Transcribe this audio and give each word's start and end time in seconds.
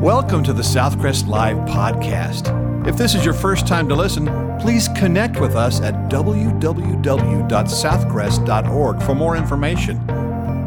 Welcome 0.00 0.42
to 0.44 0.54
the 0.54 0.62
Southcrest 0.62 1.28
Live 1.28 1.58
podcast. 1.68 2.88
If 2.88 2.96
this 2.96 3.14
is 3.14 3.22
your 3.22 3.34
first 3.34 3.66
time 3.66 3.86
to 3.90 3.94
listen, 3.94 4.24
please 4.58 4.88
connect 4.96 5.38
with 5.38 5.54
us 5.54 5.82
at 5.82 5.92
www.southcrest.org 6.10 9.02
for 9.02 9.14
more 9.14 9.36
information. 9.36 10.00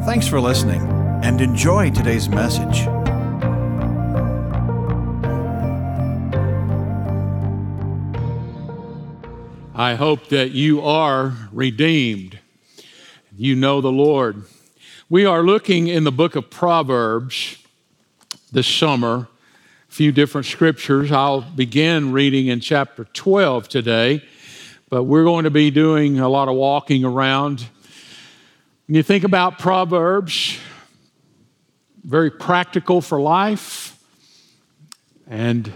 Thanks 0.06 0.28
for 0.28 0.40
listening 0.40 0.82
and 1.24 1.42
enjoy 1.42 1.90
today's 1.90 2.30
message. 2.30 2.82
I 9.74 9.96
hope 9.96 10.28
that 10.28 10.52
you 10.52 10.79
are 10.81 11.34
redeemed. 11.52 12.38
You 13.36 13.56
know 13.56 13.81
the 13.81 13.92
Lord. 13.92 14.44
We 15.10 15.26
are 15.26 15.42
looking 15.42 15.88
in 15.88 16.04
the 16.04 16.12
book 16.12 16.36
of 16.36 16.52
Proverbs 16.52 17.58
this 18.54 18.67
summer, 18.67 19.27
a 19.89 19.91
few 19.91 20.12
different 20.12 20.45
scriptures. 20.45 21.12
I'll 21.12 21.41
begin 21.41 22.12
reading 22.12 22.48
in 22.48 22.59
chapter 22.59 23.03
12 23.03 23.67
today, 23.67 24.23
but 24.89 25.05
we're 25.05 25.23
going 25.23 25.45
to 25.45 25.49
be 25.49 25.71
doing 25.71 26.20
a 26.20 26.29
lot 26.29 26.48
of 26.48 26.53
walking 26.53 27.03
around. 27.03 27.66
When 28.85 28.95
you 28.95 29.02
think 29.02 29.23
about 29.23 29.57
Proverbs, 29.57 30.59
very 32.03 32.29
practical 32.29 33.02
for 33.02 33.20
life, 33.20 33.98
and 35.26 35.73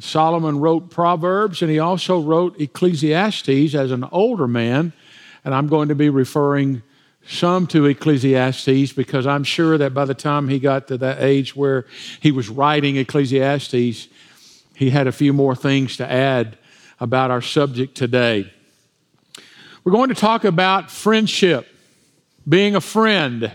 Solomon 0.00 0.58
wrote 0.58 0.90
Proverbs 0.90 1.62
and 1.62 1.70
he 1.70 1.78
also 1.78 2.20
wrote 2.20 2.60
Ecclesiastes 2.60 3.76
as 3.76 3.92
an 3.92 4.02
older 4.10 4.48
man. 4.48 4.92
And 5.44 5.54
I'm 5.54 5.68
going 5.68 5.88
to 5.90 5.94
be 5.94 6.10
referring 6.10 6.82
some 7.28 7.66
to 7.68 7.86
Ecclesiastes 7.86 8.92
because 8.92 9.26
I'm 9.26 9.44
sure 9.44 9.78
that 9.78 9.94
by 9.94 10.04
the 10.04 10.14
time 10.14 10.48
he 10.48 10.58
got 10.58 10.88
to 10.88 10.98
that 10.98 11.22
age 11.22 11.56
where 11.56 11.86
he 12.20 12.30
was 12.30 12.48
writing 12.48 12.96
Ecclesiastes, 12.96 14.08
he 14.74 14.90
had 14.90 15.06
a 15.06 15.12
few 15.12 15.32
more 15.32 15.56
things 15.56 15.96
to 15.96 16.10
add 16.10 16.58
about 17.00 17.30
our 17.30 17.42
subject 17.42 17.96
today. 17.96 18.52
We're 19.84 19.92
going 19.92 20.08
to 20.08 20.14
talk 20.14 20.44
about 20.44 20.90
friendship, 20.90 21.66
being 22.48 22.74
a 22.74 22.80
friend, 22.80 23.52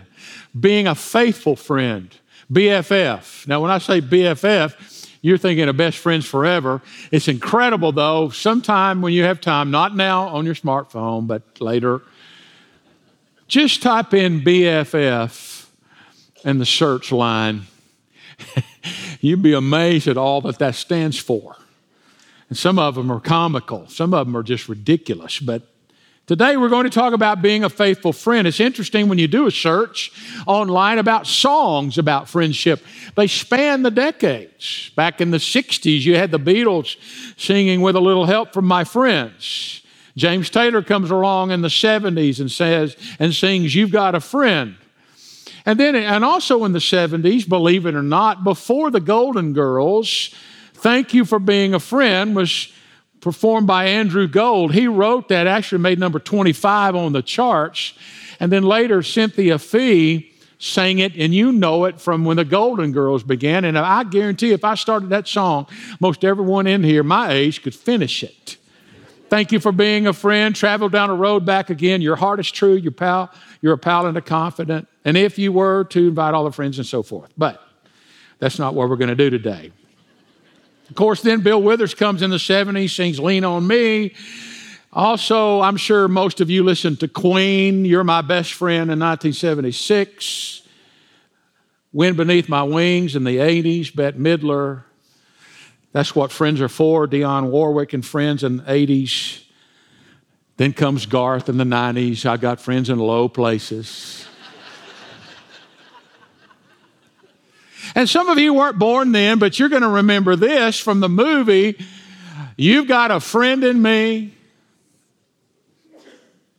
being 0.57 0.87
a 0.87 0.95
faithful 0.95 1.55
friend, 1.55 2.15
BFF. 2.51 3.47
Now, 3.47 3.61
when 3.61 3.71
I 3.71 3.77
say 3.77 4.01
BFF, 4.01 5.09
you're 5.21 5.37
thinking 5.37 5.69
of 5.69 5.77
best 5.77 5.97
friends 5.97 6.25
forever. 6.25 6.81
It's 7.11 7.27
incredible, 7.27 7.91
though. 7.91 8.29
Sometime 8.29 9.01
when 9.01 9.13
you 9.13 9.23
have 9.23 9.39
time, 9.39 9.71
not 9.71 9.95
now 9.95 10.27
on 10.29 10.45
your 10.45 10.55
smartphone, 10.55 11.27
but 11.27 11.61
later, 11.61 12.01
just 13.51 13.81
type 13.83 14.13
in 14.13 14.39
BFF 14.39 15.67
in 16.45 16.57
the 16.57 16.65
search 16.65 17.11
line. 17.11 17.63
You'd 19.19 19.43
be 19.43 19.51
amazed 19.51 20.07
at 20.07 20.15
all 20.15 20.39
that 20.41 20.57
that 20.59 20.73
stands 20.73 21.19
for. 21.19 21.57
And 22.47 22.57
some 22.57 22.79
of 22.79 22.95
them 22.95 23.11
are 23.11 23.19
comical, 23.19 23.87
some 23.89 24.13
of 24.13 24.25
them 24.25 24.37
are 24.37 24.43
just 24.43 24.67
ridiculous, 24.67 25.39
but 25.39 25.67
Today, 26.27 26.55
we're 26.55 26.69
going 26.69 26.85
to 26.85 26.89
talk 26.89 27.13
about 27.13 27.41
being 27.41 27.65
a 27.65 27.69
faithful 27.69 28.13
friend. 28.13 28.47
It's 28.47 28.61
interesting 28.61 29.09
when 29.09 29.17
you 29.17 29.27
do 29.27 29.47
a 29.47 29.51
search 29.51 30.13
online 30.47 30.97
about 30.97 31.27
songs 31.27 31.97
about 31.97 32.29
friendship, 32.29 32.81
they 33.17 33.27
span 33.27 33.81
the 33.81 33.91
decades. 33.91 34.91
Back 34.95 35.19
in 35.19 35.31
the 35.31 35.39
60s, 35.39 36.03
you 36.03 36.15
had 36.15 36.31
the 36.31 36.39
Beatles 36.39 36.95
singing 37.37 37.81
with 37.81 37.97
a 37.97 37.99
little 37.99 38.27
help 38.27 38.53
from 38.53 38.65
my 38.65 38.85
friends. 38.85 39.80
James 40.15 40.49
Taylor 40.49 40.81
comes 40.81 41.11
along 41.11 41.51
in 41.51 41.61
the 41.61 41.67
70s 41.67 42.39
and 42.39 42.51
says 42.51 42.95
and 43.19 43.33
sings, 43.33 43.73
You've 43.73 43.91
Got 43.91 44.15
a 44.15 44.19
Friend. 44.19 44.75
And 45.65 45.79
then, 45.79 45.95
and 45.95 46.25
also 46.25 46.65
in 46.65 46.73
the 46.73 46.79
70s, 46.79 47.47
believe 47.47 47.85
it 47.85 47.95
or 47.95 48.03
not, 48.03 48.43
before 48.43 48.89
the 48.89 48.99
Golden 48.99 49.53
Girls, 49.53 50.33
Thank 50.73 51.13
You 51.13 51.25
for 51.25 51.37
Being 51.37 51.73
a 51.73 51.79
Friend 51.79 52.35
was 52.35 52.71
performed 53.19 53.67
by 53.67 53.85
Andrew 53.85 54.27
Gold. 54.27 54.73
He 54.73 54.87
wrote 54.87 55.29
that, 55.29 55.45
actually 55.45 55.77
made 55.77 55.99
number 55.99 56.17
25 56.17 56.95
on 56.95 57.13
the 57.13 57.21
charts. 57.21 57.93
And 58.39 58.51
then 58.51 58.63
later, 58.63 59.03
Cynthia 59.03 59.59
Fee 59.59 60.33
sang 60.57 60.99
it, 60.99 61.15
and 61.15 61.33
you 61.33 61.51
know 61.51 61.85
it 61.85 62.01
from 62.01 62.25
when 62.25 62.37
the 62.37 62.45
Golden 62.45 62.91
Girls 62.91 63.23
began. 63.23 63.65
And 63.65 63.77
I 63.77 64.03
guarantee 64.03 64.51
if 64.51 64.63
I 64.63 64.73
started 64.75 65.09
that 65.09 65.27
song, 65.27 65.67
most 65.99 66.25
everyone 66.25 66.65
in 66.65 66.83
here, 66.83 67.03
my 67.03 67.31
age, 67.31 67.61
could 67.61 67.75
finish 67.75 68.23
it. 68.23 68.57
Thank 69.31 69.53
you 69.53 69.61
for 69.61 69.71
being 69.71 70.07
a 70.07 70.13
friend. 70.13 70.53
Travel 70.53 70.89
down 70.89 71.09
a 71.09 71.15
road 71.15 71.45
back 71.45 71.69
again. 71.69 72.01
Your 72.01 72.17
heart 72.17 72.41
is 72.41 72.51
true. 72.51 72.73
Your 72.73 72.91
pal, 72.91 73.31
you're 73.61 73.71
a 73.71 73.77
pal 73.77 74.05
and 74.05 74.17
a 74.17 74.21
confidant. 74.21 74.89
And 75.05 75.15
if 75.15 75.39
you 75.39 75.53
were 75.53 75.85
to 75.85 76.09
invite 76.09 76.33
all 76.33 76.43
the 76.43 76.51
friends 76.51 76.79
and 76.79 76.85
so 76.85 77.01
forth. 77.01 77.31
But 77.37 77.61
that's 78.39 78.59
not 78.59 78.75
what 78.75 78.89
we're 78.89 78.97
going 78.97 79.07
to 79.07 79.15
do 79.15 79.29
today. 79.29 79.71
Of 80.89 80.95
course, 80.97 81.21
then 81.21 81.39
Bill 81.39 81.63
Withers 81.63 81.93
comes 81.93 82.21
in 82.21 82.29
the 82.29 82.35
70s, 82.35 82.93
sings 82.93 83.21
Lean 83.21 83.45
on 83.45 83.65
Me. 83.65 84.13
Also, 84.91 85.61
I'm 85.61 85.77
sure 85.77 86.09
most 86.09 86.41
of 86.41 86.49
you 86.49 86.65
listened 86.65 86.99
to 86.99 87.07
Queen, 87.07 87.85
You're 87.85 88.03
My 88.03 88.21
Best 88.21 88.51
Friend 88.51 88.91
in 88.91 88.99
1976. 88.99 90.63
Wind 91.93 92.17
Beneath 92.17 92.49
My 92.49 92.63
Wings 92.63 93.15
in 93.15 93.23
the 93.23 93.37
80s, 93.37 93.95
Bette 93.95 94.17
Midler. 94.17 94.83
That's 95.91 96.15
what 96.15 96.31
friends 96.31 96.61
are 96.61 96.69
for, 96.69 97.07
Dionne 97.07 97.49
Warwick 97.49 97.93
and 97.93 98.05
friends 98.05 98.43
in 98.43 98.57
the 98.57 98.63
80s. 98.63 99.43
Then 100.57 100.73
comes 100.73 101.05
Garth 101.05 101.49
in 101.49 101.57
the 101.57 101.63
90s. 101.63 102.25
I 102.25 102.37
got 102.37 102.61
friends 102.61 102.89
in 102.89 102.99
low 102.99 103.27
places. 103.27 104.27
And 107.93 108.07
some 108.09 108.29
of 108.29 108.37
you 108.37 108.53
weren't 108.53 108.79
born 108.79 109.11
then, 109.11 109.37
but 109.37 109.59
you're 109.59 109.69
going 109.69 109.81
to 109.81 109.89
remember 109.89 110.35
this 110.35 110.79
from 110.79 110.99
the 110.99 111.09
movie 111.09 111.77
You've 112.57 112.87
Got 112.87 113.11
a 113.11 113.19
Friend 113.19 113.63
in 113.63 113.81
Me. 113.81 114.33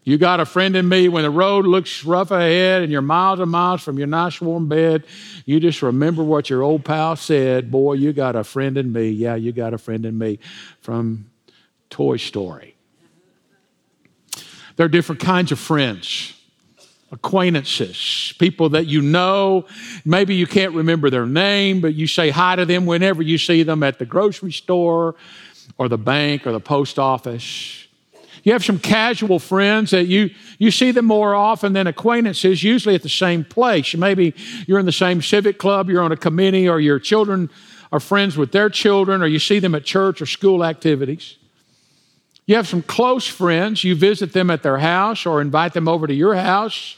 You 0.05 0.19
got 0.19 0.41
a 0.41 0.45
friend 0.45 0.75
in 0.75 0.89
me 0.89 1.09
when 1.09 1.23
the 1.23 1.31
road 1.31 1.65
looks 1.65 2.05
rough 2.05 2.33
ahead 2.33 2.83
and 2.83 2.91
you're 2.91 3.03
miles 3.03 3.39
and 3.39 3.51
miles 3.51 3.83
from 3.83 3.99
your 3.99 4.09
nice 4.09 4.41
warm 4.41 4.69
bed. 4.69 5.05
You 5.45 5.61
just 5.61 5.81
remember 5.81 6.25
what 6.25 6.51
your 6.51 6.63
old 6.63 6.85
pal 6.85 7.15
said. 7.15 7.71
Boy, 7.71 7.95
you 7.95 8.13
got 8.13 8.35
a 8.35 8.43
friend 8.43 8.77
in 8.77 8.93
me. 8.93 9.11
Yeah, 9.11 9.37
you 9.37 9.53
got 9.53 9.75
a 9.75 9.79
friend 9.79 10.05
in 10.05 10.19
me 10.19 10.41
from 10.81 11.31
Toy 11.89 12.17
Story. 12.17 12.75
There 14.77 14.87
are 14.87 14.89
different 14.89 15.21
kinds 15.21 15.53
of 15.53 15.59
friends 15.59 16.35
acquaintances, 17.13 18.33
people 18.39 18.71
that 18.71 18.87
you 18.87 19.03
know. 19.03 19.67
Maybe 20.05 20.35
you 20.35 20.47
can't 20.47 20.75
remember 20.75 21.11
their 21.11 21.27
name, 21.27 21.81
but 21.81 21.95
you 21.95 22.07
say 22.07 22.31
hi 22.31 22.57
to 22.57 22.65
them 22.65 22.87
whenever 22.87 23.23
you 23.23 23.39
see 23.39 23.63
them 23.63 23.83
at 23.83 23.99
the 23.99 24.07
grocery 24.07 24.51
store 24.51 25.15
or 25.77 25.89
the 25.89 25.99
bank 25.99 26.47
or 26.47 26.53
the 26.53 26.61
post 26.61 26.99
office. 26.99 27.87
You 28.43 28.53
have 28.53 28.65
some 28.65 28.79
casual 28.79 29.39
friends 29.39 29.93
that 29.93 30.07
you, 30.07 30.31
you 30.59 30.71
see 30.71 30.91
them 30.91 31.05
more 31.05 31.35
often 31.35 31.73
than 31.73 31.87
acquaintances, 31.87 32.63
usually 32.63 32.95
at 32.95 33.03
the 33.03 33.09
same 33.09 33.45
place. 33.45 33.95
Maybe 33.95 34.35
you're 34.67 34.81
in 34.81 34.87
the 34.87 34.93
same 34.93 35.23
civic 35.23 35.59
club, 35.59 35.89
you're 35.89 36.03
on 36.03 36.13
a 36.13 36.17
committee, 36.17 36.69
or 36.69 36.81
your 36.81 36.99
children 36.99 37.51
are 37.93 38.01
friends 38.01 38.37
with 38.37 38.53
their 38.53 38.69
children, 38.69 39.23
or 39.23 39.27
you 39.27 39.39
see 39.39 39.59
them 39.59 39.75
at 39.75 39.85
church 39.85 40.21
or 40.21 40.27
school 40.27 40.65
activities. 40.65 41.37
You 42.47 42.57
have 42.57 42.67
some 42.67 42.83
close 42.83 43.27
friends, 43.27 43.85
you 43.85 43.95
visit 43.95 44.33
them 44.33 44.51
at 44.51 44.63
their 44.63 44.79
house 44.79 45.27
or 45.27 45.41
invite 45.41 45.75
them 45.75 45.87
over 45.87 46.07
to 46.07 46.15
your 46.15 46.35
house. 46.35 46.97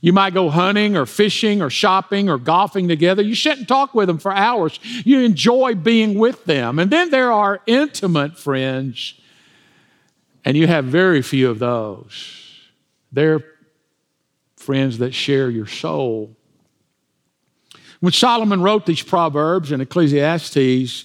You 0.00 0.14
might 0.14 0.32
go 0.32 0.48
hunting 0.48 0.96
or 0.96 1.04
fishing 1.04 1.60
or 1.60 1.68
shopping 1.68 2.30
or 2.30 2.38
golfing 2.38 2.88
together. 2.88 3.22
You 3.22 3.34
sit 3.34 3.58
and 3.58 3.68
talk 3.68 3.94
with 3.94 4.06
them 4.06 4.18
for 4.18 4.32
hours. 4.32 4.80
You 5.04 5.20
enjoy 5.20 5.74
being 5.74 6.18
with 6.18 6.46
them. 6.46 6.78
And 6.78 6.90
then 6.90 7.10
there 7.10 7.30
are 7.30 7.60
intimate 7.66 8.38
friends, 8.38 9.12
and 10.44 10.56
you 10.56 10.66
have 10.66 10.84
very 10.84 11.22
few 11.22 11.50
of 11.50 11.58
those. 11.58 12.36
They're 13.12 13.44
friends 14.56 14.98
that 14.98 15.14
share 15.14 15.50
your 15.50 15.66
soul. 15.66 16.36
When 18.00 18.12
Solomon 18.12 18.62
wrote 18.62 18.86
these 18.86 19.02
Proverbs 19.02 19.72
and 19.72 19.82
Ecclesiastes, 19.82 21.04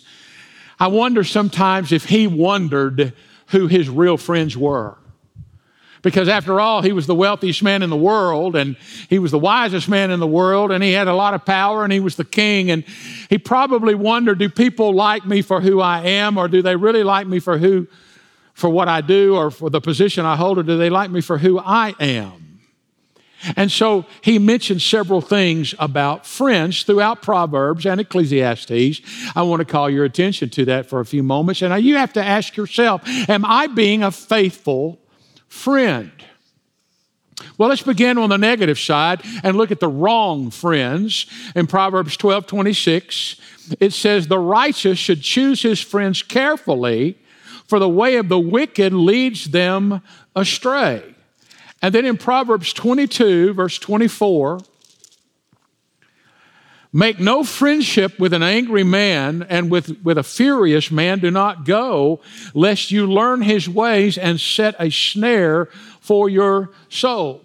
I 0.79 0.87
wonder 0.87 1.23
sometimes 1.23 1.91
if 1.91 2.05
he 2.05 2.27
wondered 2.27 3.13
who 3.47 3.67
his 3.67 3.89
real 3.89 4.17
friends 4.17 4.57
were. 4.57 4.97
Because 6.01 6.29
after 6.29 6.59
all, 6.59 6.83
he 6.83 6.91
was 6.91 7.07
the 7.07 7.15
wealthiest 7.15 7.63
man 7.63 7.81
in 7.81 7.89
the 7.89 7.95
world 7.95 8.55
and 8.55 8.77
he 9.09 9.17
was 9.17 9.31
the 9.31 9.39
wisest 9.39 9.89
man 9.89 10.11
in 10.11 10.19
the 10.19 10.27
world 10.27 10.71
and 10.71 10.83
he 10.83 10.91
had 10.91 11.07
a 11.07 11.15
lot 11.15 11.33
of 11.33 11.45
power 11.45 11.83
and 11.83 11.91
he 11.91 11.99
was 11.99 12.15
the 12.15 12.23
king. 12.23 12.69
And 12.69 12.83
he 13.27 13.39
probably 13.39 13.95
wondered 13.95 14.37
do 14.37 14.47
people 14.47 14.93
like 14.93 15.25
me 15.25 15.41
for 15.41 15.61
who 15.61 15.81
I 15.81 16.01
am 16.01 16.37
or 16.37 16.47
do 16.47 16.61
they 16.61 16.75
really 16.75 17.01
like 17.01 17.25
me 17.25 17.39
for 17.39 17.57
who, 17.57 17.87
for 18.55 18.71
what 18.71 18.87
I 18.87 19.01
do 19.01 19.35
or 19.35 19.51
for 19.51 19.69
the 19.69 19.79
position 19.79 20.25
I 20.25 20.35
hold 20.35 20.57
or 20.57 20.63
do 20.63 20.77
they 20.77 20.89
like 20.89 21.11
me 21.11 21.21
for 21.21 21.37
who 21.37 21.59
I 21.59 21.93
am? 21.99 22.41
And 23.55 23.71
so 23.71 24.05
he 24.21 24.39
mentioned 24.39 24.81
several 24.81 25.21
things 25.21 25.75
about 25.77 26.25
friends 26.25 26.81
throughout 26.81 27.21
Proverbs 27.21 27.85
and 27.85 28.01
Ecclesiastes. 28.01 29.01
I 29.35 29.43
want 29.43 29.59
to 29.59 29.65
call 29.65 29.87
your 29.87 30.05
attention 30.05 30.49
to 30.49 30.65
that 30.65 30.87
for 30.87 30.99
a 30.99 31.05
few 31.05 31.21
moments. 31.21 31.61
And 31.61 31.83
you 31.83 31.97
have 31.97 32.13
to 32.13 32.23
ask 32.23 32.57
yourself 32.57 33.03
Am 33.29 33.45
I 33.45 33.67
being 33.67 34.01
a 34.01 34.09
faithful 34.09 34.99
friend. 35.55 36.11
Well, 37.57 37.69
let's 37.69 37.81
begin 37.81 38.17
on 38.17 38.29
the 38.29 38.37
negative 38.37 38.79
side 38.79 39.21
and 39.43 39.57
look 39.57 39.71
at 39.71 39.79
the 39.79 39.87
wrong 39.87 40.51
friends. 40.51 41.25
In 41.55 41.67
Proverbs 41.67 42.17
12 42.17 42.45
26, 42.47 43.37
it 43.79 43.93
says, 43.93 44.27
The 44.27 44.39
righteous 44.39 44.99
should 44.99 45.21
choose 45.21 45.61
his 45.61 45.81
friends 45.81 46.21
carefully, 46.21 47.17
for 47.67 47.79
the 47.79 47.89
way 47.89 48.17
of 48.17 48.29
the 48.29 48.39
wicked 48.39 48.93
leads 48.93 49.45
them 49.45 50.01
astray. 50.35 51.15
And 51.81 51.93
then 51.93 52.05
in 52.05 52.17
Proverbs 52.17 52.73
22, 52.73 53.53
verse 53.53 53.77
24, 53.79 54.59
Make 56.95 57.19
no 57.19 57.43
friendship 57.43 58.17
with 58.19 58.31
an 58.31 58.41
angry 58.41 58.85
man, 58.85 59.45
and 59.49 59.69
with, 59.69 60.01
with 60.01 60.17
a 60.17 60.23
furious 60.23 60.89
man 60.89 61.19
do 61.19 61.29
not 61.29 61.65
go, 61.65 62.21
lest 62.53 62.89
you 62.89 63.05
learn 63.05 63.41
his 63.41 63.67
ways 63.67 64.17
and 64.17 64.39
set 64.39 64.75
a 64.79 64.89
snare 64.89 65.65
for 65.99 66.29
your 66.29 66.71
souls. 66.87 67.41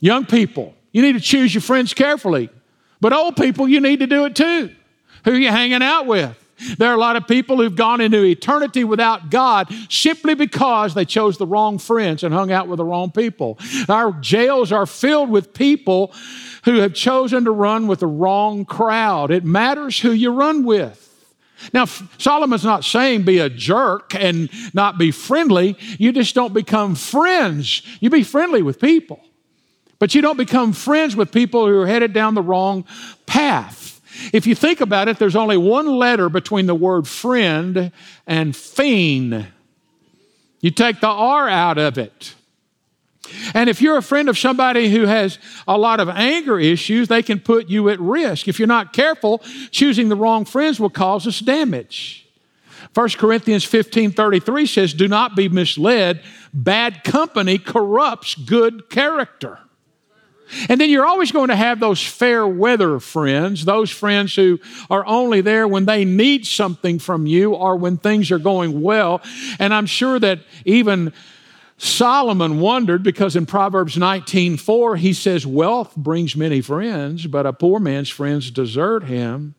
Young 0.00 0.26
people, 0.26 0.74
you 0.90 1.00
need 1.00 1.12
to 1.12 1.20
choose 1.20 1.54
your 1.54 1.60
friends 1.60 1.94
carefully. 1.94 2.50
But 3.00 3.12
old 3.12 3.36
people, 3.36 3.68
you 3.68 3.80
need 3.80 4.00
to 4.00 4.08
do 4.08 4.24
it 4.24 4.34
too. 4.34 4.74
Who 5.24 5.30
are 5.30 5.38
you 5.38 5.50
hanging 5.50 5.80
out 5.80 6.06
with? 6.06 6.39
There 6.78 6.90
are 6.90 6.94
a 6.94 7.00
lot 7.00 7.16
of 7.16 7.26
people 7.26 7.56
who've 7.56 7.74
gone 7.74 8.00
into 8.00 8.22
eternity 8.22 8.84
without 8.84 9.30
God 9.30 9.72
simply 9.88 10.34
because 10.34 10.94
they 10.94 11.04
chose 11.04 11.38
the 11.38 11.46
wrong 11.46 11.78
friends 11.78 12.22
and 12.22 12.34
hung 12.34 12.52
out 12.52 12.68
with 12.68 12.78
the 12.78 12.84
wrong 12.84 13.10
people. 13.10 13.58
Our 13.88 14.12
jails 14.12 14.72
are 14.72 14.86
filled 14.86 15.30
with 15.30 15.54
people 15.54 16.12
who 16.64 16.76
have 16.76 16.94
chosen 16.94 17.44
to 17.44 17.50
run 17.50 17.86
with 17.86 18.00
the 18.00 18.06
wrong 18.06 18.64
crowd. 18.64 19.30
It 19.30 19.44
matters 19.44 19.98
who 19.98 20.10
you 20.12 20.32
run 20.32 20.64
with. 20.64 21.06
Now, 21.72 21.84
Solomon's 21.84 22.64
not 22.64 22.84
saying 22.84 23.24
be 23.24 23.38
a 23.38 23.50
jerk 23.50 24.14
and 24.14 24.50
not 24.74 24.98
be 24.98 25.10
friendly. 25.10 25.76
You 25.98 26.12
just 26.12 26.34
don't 26.34 26.54
become 26.54 26.94
friends. 26.94 27.82
You 28.00 28.10
be 28.10 28.22
friendly 28.22 28.62
with 28.62 28.80
people, 28.80 29.20
but 29.98 30.14
you 30.14 30.22
don't 30.22 30.38
become 30.38 30.72
friends 30.72 31.14
with 31.14 31.32
people 31.32 31.66
who 31.66 31.78
are 31.80 31.86
headed 31.86 32.12
down 32.12 32.34
the 32.34 32.42
wrong 32.42 32.84
path. 33.26 33.89
If 34.32 34.46
you 34.46 34.54
think 34.54 34.80
about 34.80 35.08
it, 35.08 35.18
there's 35.18 35.36
only 35.36 35.56
one 35.56 35.86
letter 35.86 36.28
between 36.28 36.66
the 36.66 36.74
word 36.74 37.06
friend 37.06 37.92
and 38.26 38.54
fiend. 38.54 39.46
You 40.60 40.70
take 40.70 41.00
the 41.00 41.08
R 41.08 41.48
out 41.48 41.78
of 41.78 41.98
it. 41.98 42.34
And 43.54 43.68
if 43.68 43.80
you're 43.80 43.96
a 43.96 44.02
friend 44.02 44.28
of 44.28 44.38
somebody 44.38 44.90
who 44.90 45.06
has 45.06 45.38
a 45.68 45.78
lot 45.78 46.00
of 46.00 46.08
anger 46.08 46.58
issues, 46.58 47.08
they 47.08 47.22
can 47.22 47.38
put 47.40 47.68
you 47.68 47.88
at 47.88 48.00
risk. 48.00 48.48
If 48.48 48.58
you're 48.58 48.68
not 48.68 48.92
careful, 48.92 49.42
choosing 49.70 50.08
the 50.08 50.16
wrong 50.16 50.44
friends 50.44 50.80
will 50.80 50.90
cause 50.90 51.26
us 51.26 51.40
damage. 51.40 52.26
1 52.94 53.08
Corinthians 53.10 53.64
15 53.64 54.12
33 54.12 54.66
says, 54.66 54.94
Do 54.94 55.06
not 55.06 55.36
be 55.36 55.48
misled. 55.48 56.22
Bad 56.52 57.04
company 57.04 57.58
corrupts 57.58 58.34
good 58.34 58.90
character. 58.90 59.58
And 60.68 60.80
then 60.80 60.90
you're 60.90 61.06
always 61.06 61.32
going 61.32 61.48
to 61.48 61.56
have 61.56 61.80
those 61.80 62.02
fair 62.02 62.46
weather 62.46 63.00
friends, 63.00 63.64
those 63.64 63.90
friends 63.90 64.34
who 64.34 64.60
are 64.88 65.06
only 65.06 65.40
there 65.40 65.66
when 65.68 65.86
they 65.86 66.04
need 66.04 66.46
something 66.46 66.98
from 66.98 67.26
you 67.26 67.54
or 67.54 67.76
when 67.76 67.96
things 67.96 68.30
are 68.30 68.38
going 68.38 68.80
well. 68.80 69.20
And 69.58 69.72
I'm 69.72 69.86
sure 69.86 70.18
that 70.18 70.40
even 70.64 71.12
Solomon 71.78 72.60
wondered 72.60 73.02
because 73.02 73.36
in 73.36 73.46
Proverbs 73.46 73.96
19:4 73.96 74.98
he 74.98 75.14
says 75.14 75.46
wealth 75.46 75.96
brings 75.96 76.36
many 76.36 76.60
friends, 76.60 77.26
but 77.26 77.46
a 77.46 77.52
poor 77.52 77.80
man's 77.80 78.10
friends 78.10 78.50
desert 78.50 79.04
him. 79.04 79.54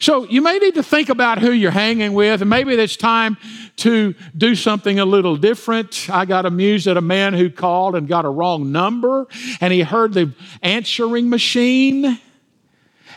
So 0.00 0.24
you 0.24 0.42
may 0.42 0.58
need 0.58 0.74
to 0.74 0.82
think 0.82 1.08
about 1.08 1.38
who 1.38 1.52
you're 1.52 1.70
hanging 1.70 2.12
with, 2.12 2.40
and 2.40 2.50
maybe 2.50 2.74
it's 2.74 2.96
time 2.96 3.36
to 3.76 4.14
do 4.36 4.54
something 4.54 4.98
a 4.98 5.04
little 5.04 5.36
different. 5.36 6.08
I 6.10 6.24
got 6.24 6.46
amused 6.46 6.86
at 6.86 6.96
a 6.96 7.02
man 7.02 7.34
who 7.34 7.50
called 7.50 7.94
and 7.96 8.06
got 8.08 8.24
a 8.24 8.30
wrong 8.30 8.72
number, 8.72 9.26
and 9.60 9.72
he 9.72 9.82
heard 9.82 10.14
the 10.14 10.32
answering 10.62 11.28
machine, 11.28 12.18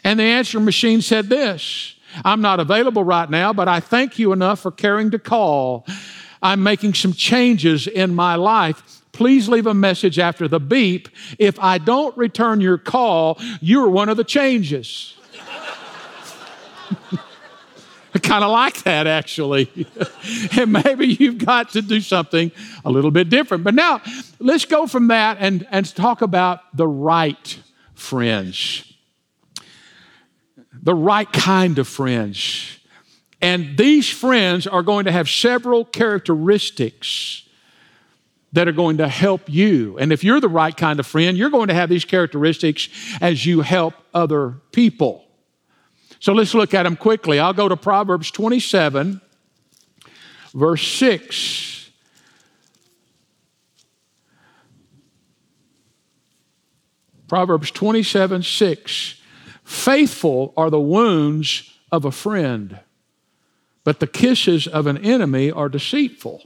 and 0.04 0.19
the 0.19 0.24
answering 0.24 0.66
machine 0.66 1.02
said 1.02 1.30
this 1.30 1.96
I'm 2.24 2.42
not 2.42 2.60
available 2.60 3.04
right 3.04 3.30
now, 3.30 3.54
but 3.54 3.68
I 3.68 3.80
thank 3.80 4.18
you 4.18 4.31
enough 4.31 4.60
for 4.60 4.72
caring 4.72 5.12
to 5.12 5.19
call. 5.19 5.86
I'm 6.42 6.64
making 6.64 6.94
some 6.94 7.14
changes 7.14 7.88
in 7.88 8.14
my 8.14 8.36
life. 8.36 9.02
Please 9.12 9.50
leave 9.50 9.66
a 9.66 9.74
message 9.74 10.19
after 10.19 10.48
the 10.48 10.60
beep. 10.60 11.10
If 11.40 11.60
I 11.60 11.80
don't 11.80 12.16
return 12.16 12.62
your 12.62 12.78
call, 12.78 13.40
you're 13.62 13.90
one 13.90 14.10
of 14.10 14.18
the 14.18 14.24
changes. 14.24 15.17
I 18.13 18.19
kind 18.19 18.44
of 18.44 18.51
like 18.51 18.84
that 18.84 19.06
actually. 19.06 19.88
and 20.57 20.72
maybe 20.72 21.07
you've 21.07 21.38
got 21.38 21.69
to 21.72 21.81
do 21.81 22.01
something 22.01 22.51
a 22.84 22.89
little 22.89 23.12
bit 23.12 23.30
different. 23.30 23.63
But 23.63 23.75
now 23.75 24.01
let's 24.39 24.66
go 24.66 24.88
from 24.88 25.07
that 25.07 25.38
and, 25.39 25.68
and 25.72 25.86
talk 25.95 26.22
about 26.22 26.62
the 26.75 26.88
right 26.88 27.60
friends. 27.94 28.92
The 30.74 30.95
right 30.95 31.31
kind 31.31 31.78
of 31.80 31.88
friends. 31.88 32.80
And 33.42 33.78
these 33.78 34.10
friends 34.10 34.66
are 34.66 34.81
going 34.81 35.06
to 35.06 35.12
have 35.12 35.30
several 35.30 35.86
characteristics 35.86 37.44
that 38.54 38.68
are 38.68 38.74
going 38.74 38.98
to 38.98 39.07
help 39.07 39.42
you. 39.48 39.98
And 40.00 40.12
if 40.12 40.24
you're 40.24 40.40
the 40.40 40.50
right 40.50 40.75
kind 40.75 41.00
of 41.00 41.06
friend, 41.06 41.38
you're 41.38 41.50
going 41.50 41.68
to 41.68 41.74
have 41.74 41.90
these 41.90 42.06
characteristics 42.06 42.90
as 43.22 43.45
you 43.45 43.62
help 43.62 43.94
other 44.13 44.56
people. 44.72 45.27
So 46.19 46.34
let's 46.34 46.54
look 46.54 46.74
at 46.74 46.84
them 46.84 46.96
quickly. 46.96 47.40
I'll 47.40 47.54
go 47.54 47.69
to 47.69 47.78
Proverbs 47.78 48.31
27, 48.31 49.22
verse 50.54 50.88
6. 50.88 51.90
Proverbs 57.28 57.72
27, 57.72 58.44
6. 58.44 59.22
Faithful 59.64 60.54
are 60.56 60.69
the 60.69 60.80
wounds 60.80 61.72
of 61.92 62.06
a 62.06 62.12
friend 62.12 62.80
but 63.88 64.02
the 64.02 64.06
kisses 64.06 64.68
of 64.68 64.86
an 64.86 64.98
enemy 64.98 65.50
are 65.50 65.69
deceitful. 65.69 66.44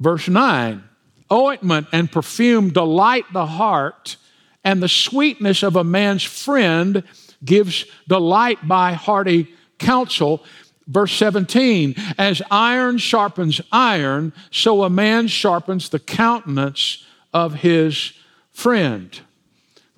Verse 0.00 0.26
9 0.26 0.82
Ointment 1.30 1.86
and 1.92 2.10
perfume 2.10 2.70
delight 2.70 3.26
the 3.34 3.44
heart, 3.44 4.16
and 4.64 4.82
the 4.82 4.88
sweetness 4.88 5.62
of 5.62 5.76
a 5.76 5.84
man's 5.84 6.22
friend 6.22 7.04
gives 7.44 7.84
delight 8.06 8.66
by 8.66 8.92
hearty 8.92 9.48
counsel. 9.78 10.44
Verse 10.86 11.12
17, 11.12 11.94
as 12.16 12.40
iron 12.50 12.96
sharpens 12.96 13.60
iron, 13.70 14.32
so 14.50 14.84
a 14.84 14.90
man 14.90 15.28
sharpens 15.28 15.90
the 15.90 15.98
countenance 15.98 17.04
of 17.34 17.56
his 17.56 18.14
friend. 18.52 19.20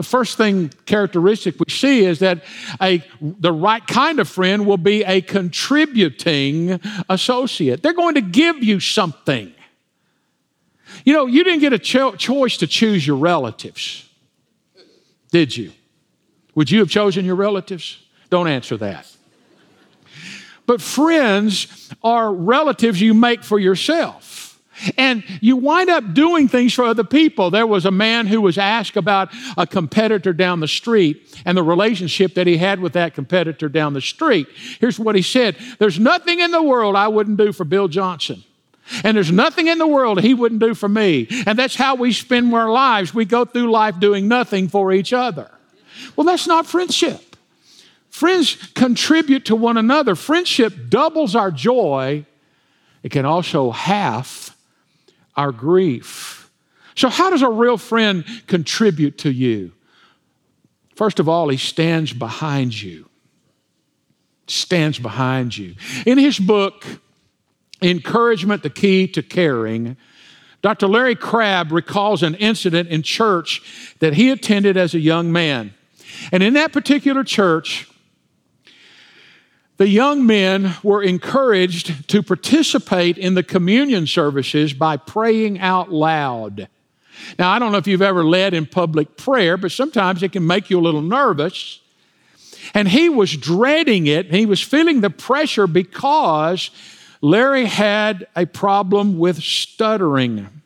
The 0.00 0.02
first 0.02 0.36
thing 0.36 0.72
characteristic 0.86 1.56
we 1.60 1.70
see 1.70 2.06
is 2.06 2.20
that 2.20 2.42
a, 2.80 3.04
the 3.20 3.52
right 3.52 3.86
kind 3.86 4.18
of 4.18 4.28
friend 4.28 4.66
will 4.66 4.78
be 4.78 5.04
a 5.04 5.20
contributing 5.20 6.80
associate. 7.08 7.82
They're 7.82 7.92
going 7.92 8.14
to 8.14 8.22
give 8.22 8.64
you 8.64 8.80
something. 8.80 9.52
You 11.04 11.12
know, 11.12 11.26
you 11.26 11.44
didn't 11.44 11.60
get 11.60 11.72
a 11.72 11.78
cho- 11.78 12.16
choice 12.16 12.56
to 12.56 12.66
choose 12.66 13.06
your 13.06 13.16
relatives, 13.16 14.08
did 15.30 15.56
you? 15.56 15.72
Would 16.60 16.70
you 16.70 16.80
have 16.80 16.90
chosen 16.90 17.24
your 17.24 17.36
relatives? 17.36 17.98
Don't 18.28 18.46
answer 18.46 18.76
that. 18.76 19.10
But 20.66 20.82
friends 20.82 21.90
are 22.04 22.30
relatives 22.30 23.00
you 23.00 23.14
make 23.14 23.44
for 23.44 23.58
yourself. 23.58 24.60
And 24.98 25.24
you 25.40 25.56
wind 25.56 25.88
up 25.88 26.12
doing 26.12 26.48
things 26.48 26.74
for 26.74 26.84
other 26.84 27.02
people. 27.02 27.50
There 27.50 27.66
was 27.66 27.86
a 27.86 27.90
man 27.90 28.26
who 28.26 28.42
was 28.42 28.58
asked 28.58 28.98
about 28.98 29.30
a 29.56 29.66
competitor 29.66 30.34
down 30.34 30.60
the 30.60 30.68
street 30.68 31.34
and 31.46 31.56
the 31.56 31.62
relationship 31.62 32.34
that 32.34 32.46
he 32.46 32.58
had 32.58 32.80
with 32.80 32.92
that 32.92 33.14
competitor 33.14 33.70
down 33.70 33.94
the 33.94 34.02
street. 34.02 34.46
Here's 34.80 34.98
what 34.98 35.14
he 35.14 35.22
said 35.22 35.56
There's 35.78 35.98
nothing 35.98 36.40
in 36.40 36.50
the 36.50 36.62
world 36.62 36.94
I 36.94 37.08
wouldn't 37.08 37.38
do 37.38 37.54
for 37.54 37.64
Bill 37.64 37.88
Johnson. 37.88 38.44
And 39.02 39.16
there's 39.16 39.32
nothing 39.32 39.68
in 39.68 39.78
the 39.78 39.86
world 39.86 40.20
he 40.20 40.34
wouldn't 40.34 40.60
do 40.60 40.74
for 40.74 40.90
me. 40.90 41.26
And 41.46 41.58
that's 41.58 41.76
how 41.76 41.94
we 41.94 42.12
spend 42.12 42.52
our 42.52 42.70
lives. 42.70 43.14
We 43.14 43.24
go 43.24 43.46
through 43.46 43.70
life 43.70 43.98
doing 43.98 44.28
nothing 44.28 44.68
for 44.68 44.92
each 44.92 45.14
other. 45.14 45.50
Well, 46.16 46.24
that's 46.24 46.46
not 46.46 46.66
friendship. 46.66 47.36
Friends 48.10 48.56
contribute 48.74 49.46
to 49.46 49.56
one 49.56 49.76
another. 49.76 50.14
Friendship 50.14 50.74
doubles 50.88 51.34
our 51.36 51.50
joy, 51.50 52.26
it 53.02 53.10
can 53.10 53.24
also 53.24 53.70
half 53.70 54.56
our 55.36 55.52
grief. 55.52 56.50
So, 56.94 57.08
how 57.08 57.30
does 57.30 57.42
a 57.42 57.48
real 57.48 57.78
friend 57.78 58.24
contribute 58.46 59.18
to 59.18 59.30
you? 59.30 59.72
First 60.96 61.18
of 61.18 61.28
all, 61.28 61.48
he 61.48 61.56
stands 61.56 62.12
behind 62.12 62.80
you. 62.80 63.08
Stands 64.48 64.98
behind 64.98 65.56
you. 65.56 65.76
In 66.04 66.18
his 66.18 66.38
book, 66.38 66.84
Encouragement, 67.80 68.62
the 68.62 68.68
Key 68.68 69.06
to 69.08 69.22
Caring, 69.22 69.96
Dr. 70.60 70.86
Larry 70.88 71.14
Crabb 71.14 71.72
recalls 71.72 72.22
an 72.22 72.34
incident 72.34 72.90
in 72.90 73.02
church 73.02 73.62
that 74.00 74.14
he 74.14 74.28
attended 74.30 74.76
as 74.76 74.92
a 74.92 74.98
young 74.98 75.32
man. 75.32 75.72
And 76.32 76.42
in 76.42 76.54
that 76.54 76.72
particular 76.72 77.24
church, 77.24 77.88
the 79.76 79.88
young 79.88 80.26
men 80.26 80.74
were 80.82 81.02
encouraged 81.02 82.08
to 82.10 82.22
participate 82.22 83.16
in 83.16 83.34
the 83.34 83.42
communion 83.42 84.06
services 84.06 84.74
by 84.74 84.98
praying 84.98 85.58
out 85.58 85.90
loud. 85.90 86.68
Now, 87.38 87.50
I 87.50 87.58
don't 87.58 87.72
know 87.72 87.78
if 87.78 87.86
you've 87.86 88.02
ever 88.02 88.24
led 88.24 88.54
in 88.54 88.66
public 88.66 89.16
prayer, 89.16 89.56
but 89.56 89.72
sometimes 89.72 90.22
it 90.22 90.32
can 90.32 90.46
make 90.46 90.68
you 90.68 90.78
a 90.78 90.82
little 90.82 91.02
nervous. 91.02 91.80
And 92.74 92.88
he 92.88 93.08
was 93.08 93.36
dreading 93.36 94.06
it. 94.06 94.32
He 94.32 94.46
was 94.46 94.60
feeling 94.60 95.00
the 95.00 95.10
pressure 95.10 95.66
because 95.66 96.70
Larry 97.22 97.64
had 97.64 98.26
a 98.36 98.46
problem 98.46 99.18
with 99.18 99.42
stuttering. 99.42 100.59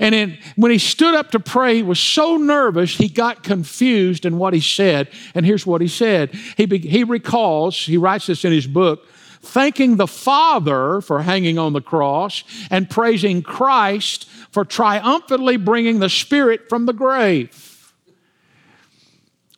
And 0.00 0.14
in, 0.14 0.38
when 0.56 0.70
he 0.70 0.78
stood 0.78 1.14
up 1.14 1.30
to 1.32 1.40
pray, 1.40 1.76
he 1.76 1.82
was 1.82 2.00
so 2.00 2.36
nervous, 2.36 2.96
he 2.96 3.08
got 3.08 3.42
confused 3.42 4.24
in 4.24 4.38
what 4.38 4.54
he 4.54 4.60
said. 4.60 5.08
And 5.34 5.44
here's 5.44 5.66
what 5.66 5.80
he 5.80 5.88
said 5.88 6.34
he, 6.56 6.66
he 6.66 7.04
recalls, 7.04 7.76
he 7.76 7.96
writes 7.96 8.26
this 8.26 8.44
in 8.44 8.52
his 8.52 8.66
book, 8.66 9.06
thanking 9.40 9.96
the 9.96 10.06
Father 10.06 11.00
for 11.00 11.22
hanging 11.22 11.58
on 11.58 11.72
the 11.72 11.80
cross 11.80 12.44
and 12.70 12.88
praising 12.88 13.42
Christ 13.42 14.26
for 14.50 14.64
triumphantly 14.64 15.56
bringing 15.56 15.98
the 15.98 16.08
Spirit 16.08 16.68
from 16.68 16.86
the 16.86 16.92
grave. 16.92 17.92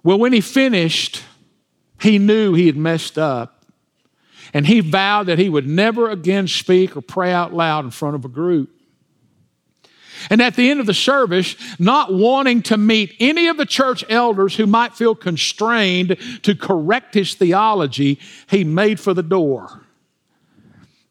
Well, 0.03 0.19
when 0.19 0.33
he 0.33 0.41
finished, 0.41 1.23
he 2.01 2.19
knew 2.19 2.55
he 2.55 2.67
had 2.67 2.77
messed 2.77 3.19
up. 3.19 3.65
And 4.55 4.67
he 4.67 4.81
vowed 4.81 5.27
that 5.27 5.39
he 5.39 5.49
would 5.49 5.67
never 5.67 6.09
again 6.09 6.49
speak 6.49 6.97
or 6.97 7.01
pray 7.01 7.33
out 7.33 7.53
loud 7.53 7.85
in 7.85 7.91
front 7.91 8.15
of 8.15 8.25
a 8.25 8.29
group. 8.29 8.71
And 10.31 10.43
at 10.43 10.57
the 10.57 10.71
end 10.71 10.81
of 10.81 10.87
the 10.87 10.95
service, 10.95 11.57
not 11.79 12.13
wanting 12.13 12.63
to 12.63 12.77
meet 12.77 13.15
any 13.21 13.49
of 13.49 13.57
the 13.57 13.67
church 13.67 14.05
elders 14.09 14.57
who 14.57 14.67
might 14.67 14.95
feel 14.95 15.15
constrained 15.15 16.17
to 16.43 16.55
correct 16.55 17.15
his 17.15 17.35
theology, 17.35 18.19
he 18.49 18.65
made 18.65 18.99
for 18.99 19.15
the 19.15 19.23
door. 19.23 19.83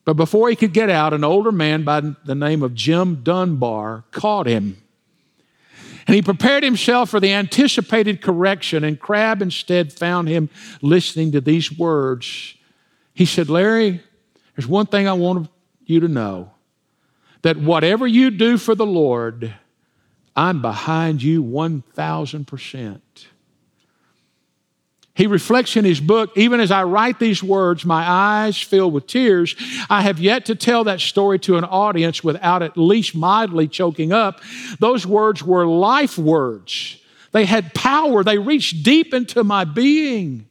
But 0.03 0.15
before 0.15 0.49
he 0.49 0.55
could 0.55 0.73
get 0.73 0.89
out, 0.89 1.13
an 1.13 1.23
older 1.23 1.51
man 1.51 1.83
by 1.83 2.01
the 2.01 2.35
name 2.35 2.61
of 2.61 2.75
Jim 2.75 3.23
Dunbar 3.23 4.03
caught 4.11 4.47
him. 4.47 4.81
And 6.07 6.13
he 6.13 6.21
prepared 6.21 6.63
himself 6.63 7.09
for 7.09 7.19
the 7.19 7.33
anticipated 7.33 8.21
correction, 8.21 8.83
and 8.83 8.99
Crabb 8.99 9.41
instead 9.41 9.91
found 9.91 10.27
him 10.27 10.49
listening 10.83 11.31
to 11.31 11.41
these 11.41 11.75
words. 11.75 12.53
He 13.15 13.25
said, 13.25 13.49
Larry, 13.49 14.01
there's 14.55 14.67
one 14.67 14.85
thing 14.85 15.07
I 15.07 15.13
want 15.13 15.49
you 15.85 15.99
to 16.01 16.07
know 16.07 16.51
that 17.45 17.57
whatever 17.57 18.07
you 18.07 18.31
do 18.31 18.57
for 18.57 18.73
the 18.73 18.87
Lord, 18.87 19.53
I'm 20.35 20.63
behind 20.63 21.21
you 21.21 21.43
1,000%. 21.43 22.99
He 25.13 25.27
reflects 25.27 25.77
in 25.77 25.85
his 25.85 25.99
book, 25.99 26.35
even 26.35 26.59
as 26.59 26.71
I 26.71 26.85
write 26.85 27.19
these 27.19 27.43
words, 27.43 27.85
my 27.85 28.03
eyes 28.03 28.59
fill 28.59 28.89
with 28.89 29.05
tears. 29.05 29.55
I 29.91 30.01
have 30.01 30.19
yet 30.19 30.45
to 30.47 30.55
tell 30.55 30.85
that 30.85 31.01
story 31.01 31.37
to 31.41 31.57
an 31.57 31.65
audience 31.65 32.23
without 32.23 32.63
at 32.63 32.79
least 32.79 33.13
mildly 33.13 33.67
choking 33.67 34.11
up. 34.11 34.41
Those 34.79 35.05
words 35.05 35.43
were 35.43 35.67
life 35.67 36.17
words. 36.17 36.97
They 37.31 37.45
had 37.45 37.75
power, 37.75 38.23
they 38.23 38.39
reached 38.39 38.81
deep 38.81 39.13
into 39.13 39.43
my 39.43 39.65
being. 39.65 40.47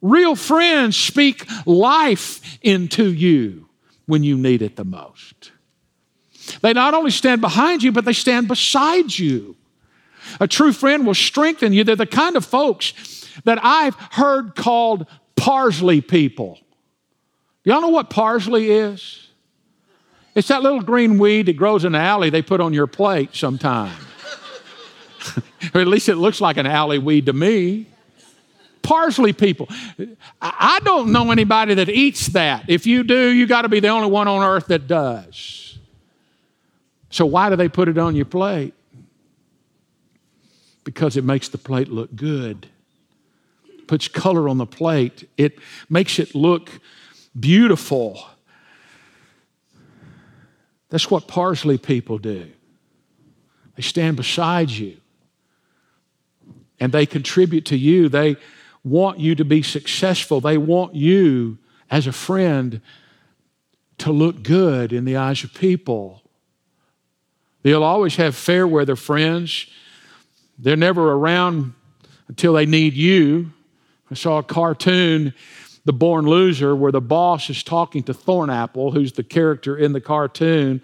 Real 0.00 0.34
friends 0.34 0.96
speak 0.96 1.46
life 1.66 2.58
into 2.62 3.12
you 3.12 3.61
when 4.12 4.22
you 4.22 4.36
need 4.36 4.60
it 4.60 4.76
the 4.76 4.84
most. 4.84 5.52
They 6.60 6.74
not 6.74 6.92
only 6.92 7.10
stand 7.10 7.40
behind 7.40 7.82
you, 7.82 7.92
but 7.92 8.04
they 8.04 8.12
stand 8.12 8.46
beside 8.46 9.18
you. 9.18 9.56
A 10.38 10.46
true 10.46 10.74
friend 10.74 11.06
will 11.06 11.14
strengthen 11.14 11.72
you. 11.72 11.82
They're 11.82 11.96
the 11.96 12.04
kind 12.04 12.36
of 12.36 12.44
folks 12.44 12.92
that 13.44 13.58
I've 13.64 13.94
heard 13.94 14.54
called 14.54 15.06
parsley 15.34 16.02
people. 16.02 16.58
Y'all 17.64 17.80
know 17.80 17.88
what 17.88 18.10
parsley 18.10 18.70
is? 18.70 19.28
It's 20.34 20.48
that 20.48 20.62
little 20.62 20.82
green 20.82 21.18
weed 21.18 21.46
that 21.46 21.56
grows 21.56 21.86
in 21.86 21.92
the 21.92 21.98
alley 21.98 22.28
they 22.28 22.42
put 22.42 22.60
on 22.60 22.74
your 22.74 22.86
plate 22.86 23.34
sometime. 23.34 23.96
or 25.74 25.80
at 25.80 25.86
least 25.86 26.10
it 26.10 26.16
looks 26.16 26.38
like 26.38 26.58
an 26.58 26.66
alley 26.66 26.98
weed 26.98 27.24
to 27.24 27.32
me 27.32 27.86
parsley 28.92 29.32
people. 29.32 29.68
I 30.42 30.78
don't 30.84 31.12
know 31.12 31.30
anybody 31.30 31.72
that 31.74 31.88
eats 31.88 32.26
that. 32.28 32.66
If 32.68 32.86
you 32.86 33.02
do, 33.04 33.30
you 33.30 33.46
got 33.46 33.62
to 33.62 33.70
be 33.70 33.80
the 33.80 33.88
only 33.88 34.10
one 34.10 34.28
on 34.28 34.42
earth 34.42 34.66
that 34.66 34.86
does. 34.86 35.78
So, 37.08 37.24
why 37.24 37.48
do 37.48 37.56
they 37.56 37.70
put 37.70 37.88
it 37.88 37.96
on 37.96 38.14
your 38.14 38.26
plate? 38.26 38.74
Because 40.84 41.16
it 41.16 41.24
makes 41.24 41.48
the 41.48 41.56
plate 41.56 41.88
look 41.88 42.14
good. 42.14 42.66
puts 43.86 44.08
color 44.08 44.46
on 44.46 44.58
the 44.58 44.66
plate. 44.66 45.26
It 45.38 45.58
makes 45.88 46.18
it 46.18 46.34
look 46.34 46.68
beautiful. 47.38 48.22
That's 50.90 51.10
what 51.10 51.26
parsley 51.26 51.78
people 51.78 52.18
do. 52.18 52.50
They 53.76 53.82
stand 53.82 54.18
beside 54.18 54.68
you 54.68 54.98
and 56.78 56.92
they 56.92 57.06
contribute 57.06 57.64
to 57.66 57.76
you. 57.76 58.10
They, 58.10 58.36
want 58.84 59.18
you 59.18 59.34
to 59.34 59.44
be 59.44 59.62
successful. 59.62 60.40
They 60.40 60.58
want 60.58 60.94
you, 60.94 61.58
as 61.90 62.06
a 62.06 62.12
friend, 62.12 62.80
to 63.98 64.10
look 64.10 64.42
good 64.42 64.92
in 64.92 65.04
the 65.04 65.16
eyes 65.16 65.44
of 65.44 65.54
people. 65.54 66.22
They'll 67.62 67.84
always 67.84 68.16
have 68.16 68.34
fair 68.34 68.66
weather 68.66 68.96
friends. 68.96 69.66
They're 70.58 70.76
never 70.76 71.12
around 71.12 71.74
until 72.26 72.54
they 72.54 72.66
need 72.66 72.94
you. 72.94 73.52
I 74.10 74.14
saw 74.14 74.38
a 74.38 74.42
cartoon, 74.42 75.32
The 75.84 75.92
Born 75.92 76.26
Loser, 76.26 76.74
where 76.74 76.92
the 76.92 77.00
boss 77.00 77.48
is 77.50 77.62
talking 77.62 78.02
to 78.04 78.14
Thornapple, 78.14 78.92
who's 78.92 79.12
the 79.12 79.22
character 79.22 79.76
in 79.76 79.92
the 79.92 80.00
cartoon. 80.00 80.82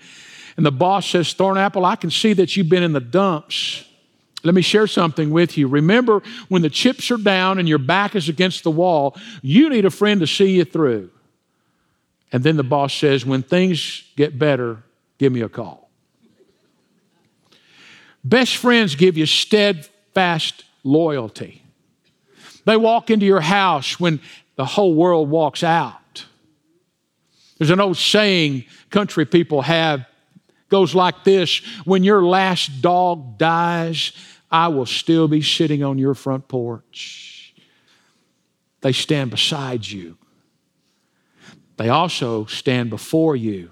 And 0.56 0.64
the 0.64 0.72
boss 0.72 1.08
says, 1.08 1.34
Thornapple, 1.34 1.84
I 1.84 1.96
can 1.96 2.10
see 2.10 2.32
that 2.34 2.56
you've 2.56 2.68
been 2.68 2.82
in 2.82 2.92
the 2.92 3.00
dumps. 3.00 3.84
Let 4.44 4.54
me 4.54 4.62
share 4.62 4.86
something 4.86 5.30
with 5.30 5.58
you. 5.58 5.66
Remember, 5.66 6.22
when 6.48 6.62
the 6.62 6.70
chips 6.70 7.10
are 7.10 7.16
down 7.16 7.58
and 7.58 7.68
your 7.68 7.78
back 7.78 8.14
is 8.14 8.28
against 8.28 8.62
the 8.62 8.70
wall, 8.70 9.16
you 9.42 9.68
need 9.68 9.84
a 9.84 9.90
friend 9.90 10.20
to 10.20 10.26
see 10.26 10.56
you 10.56 10.64
through. 10.64 11.10
And 12.30 12.44
then 12.44 12.56
the 12.56 12.62
boss 12.62 12.94
says, 12.94 13.26
When 13.26 13.42
things 13.42 14.04
get 14.16 14.38
better, 14.38 14.82
give 15.18 15.32
me 15.32 15.40
a 15.40 15.48
call. 15.48 15.90
Best 18.22 18.56
friends 18.56 18.94
give 18.94 19.16
you 19.16 19.26
steadfast 19.26 20.64
loyalty. 20.84 21.62
They 22.64 22.76
walk 22.76 23.10
into 23.10 23.26
your 23.26 23.40
house 23.40 23.98
when 23.98 24.20
the 24.56 24.64
whole 24.64 24.94
world 24.94 25.30
walks 25.30 25.64
out. 25.64 26.26
There's 27.56 27.70
an 27.70 27.80
old 27.80 27.96
saying 27.96 28.66
country 28.90 29.24
people 29.24 29.62
have 29.62 30.06
goes 30.68 30.94
like 30.94 31.24
this 31.24 31.58
When 31.84 32.04
your 32.04 32.22
last 32.22 32.82
dog 32.82 33.38
dies, 33.38 34.12
I 34.50 34.68
will 34.68 34.86
still 34.86 35.28
be 35.28 35.42
sitting 35.42 35.82
on 35.82 35.98
your 35.98 36.14
front 36.14 36.48
porch. 36.48 37.54
They 38.80 38.92
stand 38.92 39.30
beside 39.30 39.86
you, 39.86 40.16
they 41.76 41.88
also 41.88 42.46
stand 42.46 42.90
before 42.90 43.36
you. 43.36 43.70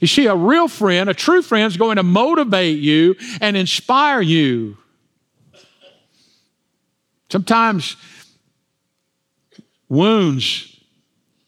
You 0.00 0.06
see, 0.06 0.26
a 0.26 0.34
real 0.34 0.66
friend, 0.66 1.10
a 1.10 1.14
true 1.14 1.42
friend, 1.42 1.66
is 1.66 1.76
going 1.76 1.96
to 1.96 2.02
motivate 2.02 2.78
you 2.78 3.16
and 3.42 3.54
inspire 3.54 4.22
you. 4.22 4.78
Sometimes 7.28 7.96
wounds 9.88 10.80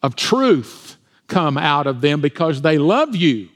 of 0.03 0.15
truth 0.15 0.97
come 1.27 1.57
out 1.57 1.87
of 1.87 2.01
them 2.01 2.21
because 2.21 2.61
they 2.61 2.77
love 2.77 3.15
you. 3.15 3.49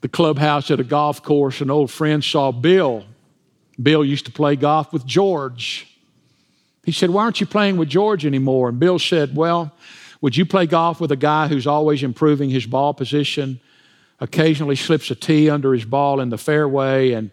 The 0.00 0.08
clubhouse 0.08 0.70
at 0.70 0.80
a 0.80 0.84
golf 0.84 1.22
course, 1.22 1.60
an 1.60 1.70
old 1.70 1.90
friend 1.90 2.24
saw 2.24 2.52
Bill. 2.52 3.04
Bill 3.80 4.04
used 4.04 4.26
to 4.26 4.32
play 4.32 4.56
golf 4.56 4.92
with 4.92 5.06
George. 5.06 5.86
He 6.84 6.92
said, 6.92 7.10
Why 7.10 7.22
aren't 7.22 7.40
you 7.40 7.46
playing 7.46 7.76
with 7.76 7.88
George 7.88 8.24
anymore? 8.24 8.70
And 8.70 8.78
Bill 8.80 8.98
said, 8.98 9.36
Well, 9.36 9.72
would 10.20 10.36
you 10.36 10.46
play 10.46 10.66
golf 10.66 11.00
with 11.00 11.12
a 11.12 11.16
guy 11.16 11.48
who's 11.48 11.66
always 11.66 12.02
improving 12.02 12.50
his 12.50 12.66
ball 12.66 12.94
position, 12.94 13.60
occasionally 14.20 14.76
slips 14.76 15.10
a 15.10 15.14
tee 15.14 15.48
under 15.48 15.72
his 15.72 15.84
ball 15.84 16.20
in 16.20 16.30
the 16.30 16.38
fairway, 16.38 17.12
and 17.12 17.30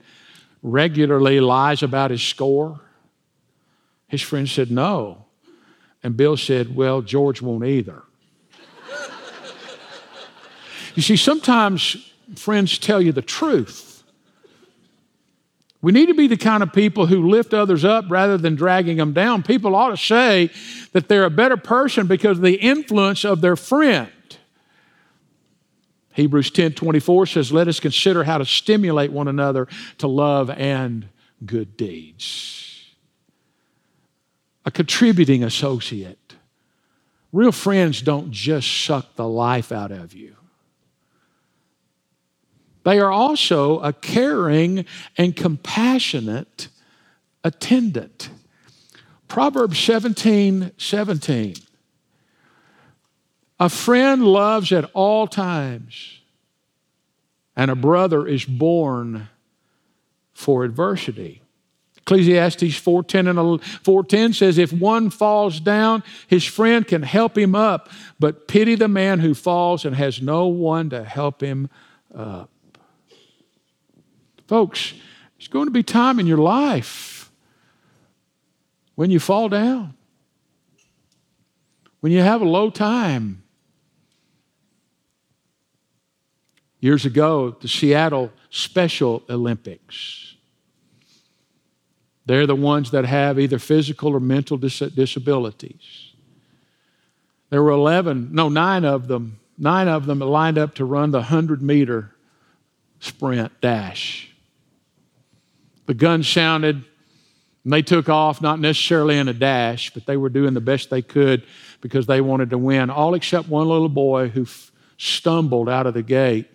regularly 0.61 1.39
lies 1.39 1.83
about 1.83 2.11
his 2.11 2.21
score? 2.21 2.81
His 4.07 4.21
friend 4.21 4.47
said, 4.47 4.71
No. 4.71 5.25
And 6.03 6.15
Bill 6.17 6.37
said, 6.37 6.75
Well, 6.75 7.01
George 7.01 7.41
won't 7.41 7.65
either. 7.65 8.03
you 10.95 11.01
see, 11.01 11.15
sometimes 11.15 12.06
friends 12.35 12.77
tell 12.77 13.01
you 13.01 13.11
the 13.11 13.21
truth. 13.21 14.03
We 15.81 15.91
need 15.91 16.07
to 16.07 16.15
be 16.15 16.27
the 16.27 16.37
kind 16.37 16.63
of 16.63 16.73
people 16.73 17.05
who 17.05 17.29
lift 17.29 17.53
others 17.53 17.85
up 17.85 18.05
rather 18.09 18.37
than 18.37 18.55
dragging 18.55 18.97
them 18.97 19.13
down. 19.13 19.43
People 19.43 19.75
ought 19.75 19.91
to 19.91 19.97
say 19.97 20.49
that 20.93 21.07
they're 21.07 21.25
a 21.25 21.29
better 21.29 21.57
person 21.57 22.07
because 22.07 22.37
of 22.39 22.43
the 22.43 22.55
influence 22.55 23.23
of 23.23 23.41
their 23.41 23.55
friend. 23.55 24.09
Hebrews 26.13 26.49
10 26.49 26.73
24 26.73 27.27
says, 27.27 27.51
Let 27.51 27.67
us 27.67 27.79
consider 27.79 28.23
how 28.23 28.39
to 28.39 28.45
stimulate 28.45 29.11
one 29.11 29.27
another 29.27 29.67
to 29.99 30.07
love 30.07 30.49
and 30.49 31.09
good 31.45 31.77
deeds. 31.77 32.95
a 34.65 34.71
contributing 34.71 35.43
associate. 35.43 36.35
Real 37.31 37.51
friends 37.51 38.01
don't 38.01 38.31
just 38.31 38.83
suck 38.83 39.15
the 39.15 39.27
life 39.27 39.71
out 39.71 39.91
of 39.91 40.13
you. 40.13 40.36
They 42.87 42.99
are 42.99 43.11
also 43.11 43.81
a 43.81 43.91
caring 43.91 44.85
and 45.17 45.35
compassionate 45.35 46.69
attendant. 47.43 48.29
Proverbs 49.27 49.77
17 49.77 50.71
17. 50.77 51.55
A 53.59 53.67
friend 53.67 54.23
loves 54.23 54.71
at 54.71 54.89
all 54.93 55.27
times, 55.27 56.21
and 57.57 57.69
a 57.69 57.75
brother 57.75 58.25
is 58.25 58.45
born 58.45 59.27
for 60.33 60.63
adversity. 60.63 61.41
Ecclesiastes 61.97 62.79
4:10 62.79 63.27
and 63.27 63.37
4:10 63.83 64.33
says 64.33 64.57
if 64.57 64.71
one 64.71 65.09
falls 65.09 65.59
down 65.59 66.03
his 66.27 66.45
friend 66.45 66.87
can 66.87 67.03
help 67.03 67.37
him 67.37 67.53
up 67.53 67.89
but 68.17 68.47
pity 68.47 68.75
the 68.75 68.87
man 68.87 69.19
who 69.19 69.33
falls 69.33 69.83
and 69.83 69.93
has 69.93 70.21
no 70.21 70.47
one 70.47 70.89
to 70.91 71.03
help 71.03 71.41
him 71.41 71.69
up. 72.15 72.49
Folks, 74.47 74.93
there's 75.37 75.47
going 75.47 75.65
to 75.65 75.71
be 75.71 75.83
time 75.83 76.19
in 76.19 76.27
your 76.27 76.37
life 76.37 77.29
when 78.95 79.11
you 79.11 79.19
fall 79.19 79.49
down. 79.49 79.93
When 81.99 82.11
you 82.11 82.21
have 82.21 82.41
a 82.41 82.45
low 82.45 82.69
time. 82.69 83.43
Years 86.79 87.05
ago, 87.05 87.57
the 87.59 87.67
Seattle 87.67 88.31
Special 88.49 89.23
Olympics. 89.29 90.35
They're 92.25 92.47
the 92.47 92.55
ones 92.55 92.91
that 92.91 93.05
have 93.05 93.39
either 93.39 93.59
physical 93.59 94.13
or 94.13 94.19
mental 94.19 94.57
dis- 94.57 94.79
disabilities. 94.79 96.13
There 97.49 97.63
were 97.63 97.71
11, 97.71 98.29
no, 98.31 98.49
nine 98.49 98.85
of 98.85 99.07
them, 99.07 99.39
nine 99.57 99.87
of 99.87 100.05
them 100.05 100.19
lined 100.19 100.57
up 100.57 100.75
to 100.75 100.85
run 100.85 101.11
the 101.11 101.19
100 101.19 101.61
meter 101.61 102.13
sprint 102.99 103.51
dash. 103.61 104.33
The 105.87 105.93
gun 105.93 106.21
sounded, 106.21 106.75
and 107.63 107.73
they 107.73 107.81
took 107.81 108.09
off, 108.09 108.41
not 108.41 108.59
necessarily 108.59 109.17
in 109.17 109.27
a 109.27 109.33
dash, 109.33 109.91
but 109.93 110.05
they 110.05 110.17
were 110.17 110.29
doing 110.29 110.53
the 110.53 110.61
best 110.61 110.89
they 110.89 111.01
could 111.01 111.43
because 111.81 112.05
they 112.05 112.21
wanted 112.21 112.51
to 112.51 112.57
win, 112.57 112.89
all 112.89 113.13
except 113.13 113.47
one 113.47 113.67
little 113.67 113.89
boy 113.89 114.27
who 114.29 114.43
f- 114.43 114.71
stumbled 114.97 115.69
out 115.69 115.87
of 115.87 115.93
the 115.93 116.03
gate. 116.03 116.47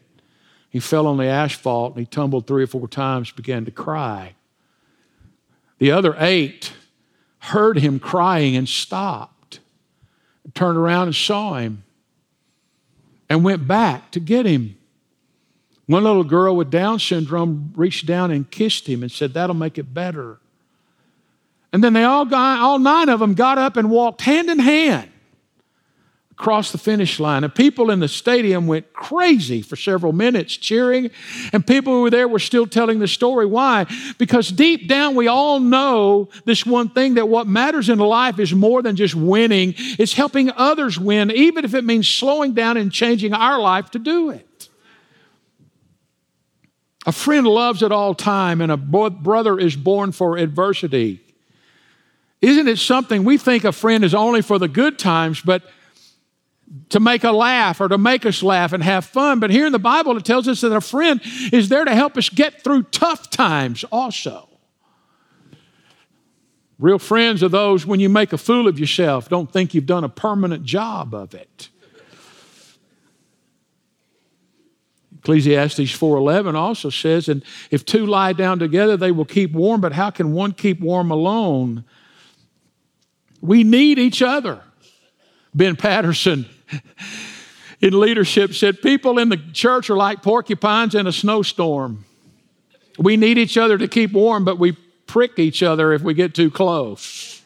He 0.69 0.81
fell 0.81 1.07
on 1.07 1.17
the 1.17 1.27
asphalt 1.27 1.95
and 1.95 2.01
he 2.01 2.07
tumbled 2.07 2.47
three 2.47 2.63
or 2.63 2.67
four 2.67 2.89
times, 2.89 3.31
began 3.31 3.65
to 3.65 3.71
cry. 3.71 4.35
The 5.79 5.91
other 5.91 6.15
eight 6.19 6.73
heard 7.39 7.79
him 7.79 7.99
crying 7.99 8.55
and 8.55 8.69
stopped, 8.69 9.61
turned 10.55 10.79
around 10.79 11.09
and 11.09 11.17
saw 11.17 11.55
him, 11.55 11.85
and 13.29 13.43
went 13.43 13.67
back 13.67 14.11
to 14.13 14.21
get 14.21 14.47
him. 14.47 14.77
One 15.87 16.05
little 16.05 16.25
girl 16.25 16.57
with 16.57 16.71
Down 16.71 16.99
syndrome 16.99 17.73
reached 17.75 18.07
down 18.07 18.31
and 18.31 18.51
kissed 18.51 18.89
him 18.89 19.03
and 19.03 19.11
said, 19.11 19.35
That'll 19.35 19.55
make 19.55 19.79
it 19.79 19.93
better. 19.93 20.39
And 21.73 21.83
then 21.83 21.93
they 21.93 22.05
all 22.05 22.25
got, 22.25 22.61
all 22.61 22.79
nine 22.79 23.09
of 23.09 23.21
them 23.21 23.35
got 23.35 23.59
up 23.59 23.77
and 23.77 23.91
walked 23.91 24.21
hand 24.23 24.51
in 24.51 24.59
hand 24.59 25.11
across 26.33 26.73
the 26.73 26.79
finish 26.79 27.21
line. 27.21 27.45
And 27.45 27.55
people 27.55 27.91
in 27.91 28.01
the 28.01 28.09
stadium 28.09 28.67
went 28.67 28.93
crazy 28.93 29.63
for 29.63 29.77
several 29.77 30.13
minutes 30.13 30.57
cheering. 30.57 31.11
And 31.53 31.67
people 31.67 31.95
who 31.95 32.03
were 32.03 32.11
there 32.11 32.27
were 32.29 32.39
still 32.39 32.67
telling 32.67 32.99
the 32.99 33.09
story. 33.09 33.47
Why? 33.47 33.87
Because 34.19 34.51
deep 34.51 34.89
down, 34.89 35.15
we 35.15 35.29
all 35.29 35.61
know 35.61 36.29
this 36.45 36.67
one 36.67 36.89
thing 36.91 37.15
that 37.15 37.29
what 37.29 37.47
matters 37.47 37.89
in 37.89 37.99
life 37.99 38.39
is 38.39 38.55
more 38.55 38.83
than 38.83 38.97
just 38.97 39.15
winning, 39.15 39.75
it's 39.77 40.15
helping 40.15 40.51
others 40.51 40.99
win, 40.99 41.31
even 41.31 41.65
if 41.65 41.75
it 41.75 41.85
means 41.85 42.09
slowing 42.09 42.53
down 42.55 42.77
and 42.77 42.93
changing 42.93 43.33
our 43.33 43.61
life 43.61 43.91
to 43.93 43.99
do 43.99 44.31
it. 44.31 44.47
A 47.05 47.13
friend 47.13 47.47
loves 47.47 47.83
at 47.83 47.91
all 47.91 48.15
time, 48.15 48.61
and 48.61 48.71
a 48.71 48.77
brother 48.77 49.59
is 49.59 49.75
born 49.75 50.13
for 50.13 50.37
adversity. 50.37 51.21
Isn't 52.41 52.69
it 52.69 52.79
something 52.79 53.25
we 53.25 53.39
think 53.39 53.65
a 53.65 53.73
friend 53.73 54.05
is 54.05 54.15
only 54.15 54.43
for 54.43 54.59
the 54.59 54.69
good 54.69 54.99
times, 54.99 55.41
but 55.41 55.63
to 56.89 57.01
make 57.01 57.25
a 57.25 57.33
laugh 57.33 57.81
or 57.81 57.89
to 57.89 57.99
make 57.99 58.25
us 58.25 58.43
laugh 58.43 58.73
and 58.73 58.83
have 58.83 59.05
fun? 59.05 59.41
But 59.41 59.51
here 59.51 59.67
in 59.67 59.73
the 59.73 59.79
Bible, 59.79 60.17
it 60.17 60.25
tells 60.25 60.47
us 60.47 60.61
that 60.61 60.73
a 60.73 60.81
friend 60.81 61.21
is 61.53 61.69
there 61.69 61.85
to 61.85 61.95
help 61.95 62.17
us 62.17 62.29
get 62.29 62.63
through 62.63 62.85
tough 62.85 63.31
times 63.31 63.85
also. 63.91 64.49
Real 66.79 66.99
friends 66.99 67.43
are 67.45 67.49
those 67.49 67.87
when 67.87 68.01
you 68.01 68.09
make 68.09 68.33
a 68.33 68.39
fool 68.39 68.67
of 68.67 68.79
yourself, 68.79 69.29
don't 69.29 69.53
think 69.53 69.73
you've 69.75 69.87
done 69.87 70.03
a 70.03 70.09
permanent 70.09 70.65
job 70.65 71.15
of 71.15 71.35
it. 71.35 71.69
Ecclesiastes 75.23 75.93
4:11 75.93 76.57
also 76.57 76.91
says, 76.91 77.29
"And 77.29 77.45
if 77.71 77.85
two 77.85 78.05
lie 78.05 78.33
down 78.33 78.59
together, 78.59 78.97
they 78.97 79.13
will 79.13 79.25
keep 79.25 79.53
warm, 79.53 79.81
but 79.81 79.93
how 79.93 80.11
can 80.11 80.33
one 80.33 80.53
keep 80.53 80.81
warm 80.81 81.13
alone?" 81.13 81.85
We 83.41 83.63
need 83.63 84.01
each 84.01 84.21
other. 84.21 84.61
Ben 85.55 85.77
Patterson 85.77 86.47
in 87.81 87.99
leadership 87.99 88.53
said, 88.53 88.83
"People 88.83 89.19
in 89.19 89.29
the 89.29 89.41
church 89.53 89.91
are 89.91 89.97
like 89.97 90.23
porcupines 90.23 90.97
in 90.97 91.07
a 91.07 91.13
snowstorm. 91.13 92.05
We 92.99 93.17
need 93.17 93.39
each 93.39 93.57
other 93.57 93.79
to 93.79 93.87
keep 93.87 94.13
warm, 94.13 94.45
but 94.45 94.59
we 94.59 94.73
prick 95.07 95.39
each 95.39 95.63
other 95.63 95.93
if 95.93 96.03
we 96.03 96.15
get 96.15 96.35
too 96.35 96.51
close." 96.51 97.42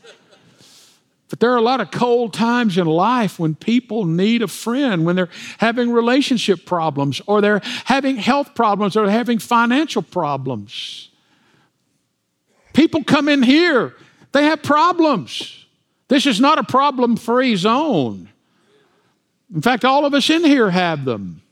But 1.28 1.40
there 1.40 1.52
are 1.52 1.56
a 1.56 1.62
lot 1.62 1.80
of 1.80 1.90
cold 1.90 2.32
times 2.32 2.78
in 2.78 2.86
life 2.86 3.38
when 3.38 3.56
people 3.56 4.04
need 4.04 4.42
a 4.42 4.48
friend, 4.48 5.04
when 5.04 5.16
they're 5.16 5.28
having 5.58 5.90
relationship 5.90 6.64
problems, 6.64 7.20
or 7.26 7.40
they're 7.40 7.62
having 7.84 8.16
health 8.16 8.54
problems, 8.54 8.96
or 8.96 9.06
they're 9.06 9.16
having 9.16 9.40
financial 9.40 10.02
problems. 10.02 11.10
People 12.74 13.02
come 13.02 13.28
in 13.28 13.42
here, 13.42 13.94
they 14.32 14.44
have 14.44 14.62
problems. 14.62 15.64
This 16.08 16.26
is 16.26 16.40
not 16.40 16.58
a 16.58 16.62
problem 16.62 17.16
free 17.16 17.56
zone. 17.56 18.28
In 19.52 19.62
fact, 19.62 19.84
all 19.84 20.04
of 20.04 20.14
us 20.14 20.30
in 20.30 20.44
here 20.44 20.70
have 20.70 21.04
them. 21.04 21.42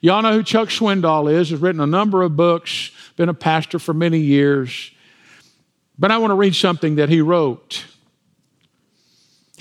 Y'all 0.00 0.22
know 0.22 0.32
who 0.32 0.42
Chuck 0.42 0.68
Swindoll 0.68 1.32
is, 1.32 1.50
has 1.50 1.60
written 1.60 1.80
a 1.80 1.86
number 1.86 2.22
of 2.22 2.36
books, 2.36 2.90
been 3.16 3.28
a 3.28 3.34
pastor 3.34 3.78
for 3.78 3.94
many 3.94 4.18
years. 4.18 4.90
But 5.98 6.10
I 6.10 6.18
want 6.18 6.32
to 6.32 6.34
read 6.34 6.54
something 6.54 6.96
that 6.96 7.08
he 7.08 7.20
wrote. 7.20 7.84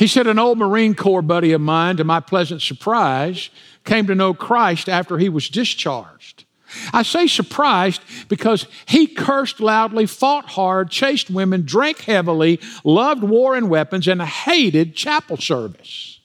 He 0.02 0.08
said, 0.08 0.26
An 0.26 0.40
old 0.40 0.58
Marine 0.58 0.96
Corps 0.96 1.22
buddy 1.22 1.52
of 1.52 1.62
mine, 1.62 1.98
to 1.98 2.04
my 2.04 2.20
pleasant 2.20 2.64
surprise, 2.64 3.52
came 3.86 4.08
to 4.08 4.16
know 4.16 4.34
Christ 4.34 4.90
after 4.90 5.20
he 5.20 5.30
was 5.30 5.48
discharged. 5.48 6.46
I 6.92 7.04
say 7.04 7.28
surprised 7.28 8.02
because 8.28 8.66
he 8.88 9.06
cursed 9.06 9.60
loudly, 9.60 10.08
fought 10.08 10.46
hard, 10.46 10.90
chased 10.90 11.30
women, 11.30 11.66
drank 11.68 12.00
heavily, 12.00 12.60
loved 12.84 13.22
war 13.22 13.54
and 13.54 13.70
weapons, 13.70 14.08
and 14.08 14.24
hated 14.24 14.96
chapel 14.96 15.38
service. 15.38 16.20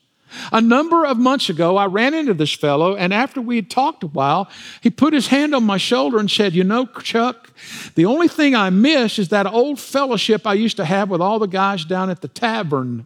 A 0.50 0.62
number 0.62 1.04
of 1.04 1.18
months 1.18 1.50
ago, 1.50 1.76
I 1.76 1.84
ran 1.84 2.14
into 2.14 2.32
this 2.32 2.54
fellow, 2.54 2.96
and 2.96 3.12
after 3.12 3.42
we 3.42 3.56
had 3.56 3.68
talked 3.68 4.02
a 4.02 4.06
while, 4.06 4.48
he 4.80 4.88
put 4.88 5.12
his 5.12 5.26
hand 5.26 5.54
on 5.54 5.64
my 5.64 5.76
shoulder 5.76 6.18
and 6.18 6.30
said, 6.30 6.54
You 6.54 6.64
know, 6.64 6.86
Chuck, 6.86 7.52
the 7.94 8.06
only 8.06 8.28
thing 8.28 8.54
I 8.54 8.70
miss 8.70 9.18
is 9.18 9.28
that 9.28 9.46
old 9.46 9.78
fellowship 9.78 10.46
I 10.46 10.54
used 10.54 10.78
to 10.78 10.86
have 10.86 11.10
with 11.10 11.20
all 11.20 11.38
the 11.38 11.46
guys 11.46 11.84
down 11.84 12.08
at 12.08 12.22
the 12.22 12.28
tavern. 12.28 13.04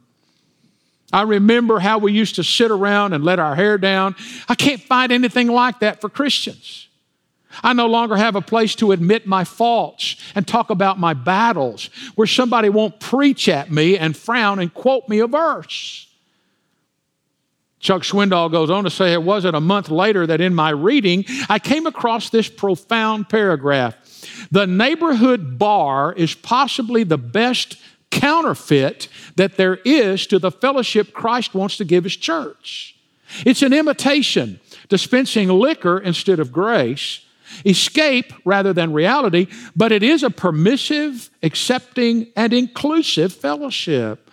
I 1.13 1.23
remember 1.23 1.79
how 1.79 1.99
we 1.99 2.13
used 2.13 2.37
to 2.37 2.45
sit 2.45 2.71
around 2.71 3.13
and 3.13 3.25
let 3.25 3.39
our 3.39 3.55
hair 3.55 3.79
down. 3.79 4.15
I 4.49 4.55
can't 4.55 4.81
find 4.81 5.11
anything 5.11 5.49
like 5.49 5.81
that 5.81 6.01
for 6.01 6.09
Christians. 6.09 6.89
I 7.63 7.73
no 7.73 7.87
longer 7.87 8.17
have 8.17 8.37
a 8.37 8.41
place 8.41 8.77
to 8.77 8.93
admit 8.93 9.27
my 9.27 9.45
faults 9.45 10.17
and 10.35 10.47
talk 10.47 10.71
about 10.71 11.01
my 11.01 11.15
battles 11.15 11.91
where 12.15 12.27
somebody 12.27 12.69
won't 12.69 13.01
preach 13.01 13.49
at 13.49 13.71
me 13.71 13.99
and 13.99 14.17
frown 14.17 14.61
and 14.61 14.73
quote 14.73 15.09
me 15.09 15.19
a 15.19 15.27
verse. 15.27 16.07
Chuck 17.81 18.03
Swindoll 18.03 18.53
goes 18.53 18.71
on 18.71 18.85
to 18.85 18.91
say 18.91 19.15
it 19.15 19.23
wasn't 19.23 19.57
a 19.57 19.61
month 19.61 19.89
later 19.91 20.27
that 20.27 20.41
in 20.41 20.55
my 20.55 20.71
reading 20.71 21.25
I 21.49 21.59
came 21.59 21.87
across 21.87 22.29
this 22.29 22.49
profound 22.49 23.29
paragraph. 23.29 23.97
The 24.51 24.67
neighborhood 24.67 25.59
bar 25.59 26.13
is 26.13 26.35
possibly 26.35 27.05
the 27.05 27.19
best 27.19 27.79
counterfeit 28.11 29.09
that 29.37 29.57
there 29.57 29.77
is 29.85 30.27
to 30.29 30.39
the 30.39 30.51
fellowship 30.51 31.13
Christ 31.13 31.55
wants 31.55 31.77
to 31.79 31.85
give 31.85 32.05
his 32.05 32.17
church. 32.17 32.97
It's 33.47 33.63
an 33.63 33.73
imitation, 33.73 34.61
dispensing 34.89 35.49
liquor 35.49 35.99
instead 35.99 36.41
of 36.41 36.53
grace, 36.53 37.25
escape 37.65 38.33
rather 38.45 38.73
than 38.73 38.93
reality, 38.93 39.47
but 39.77 39.93
it 39.93 40.03
is 40.03 40.23
a 40.23 40.31
permissive, 40.31 41.31
accepting, 41.43 42.29
and 42.37 42.53
inclusive 42.53 43.33
fellowship. 43.33 44.31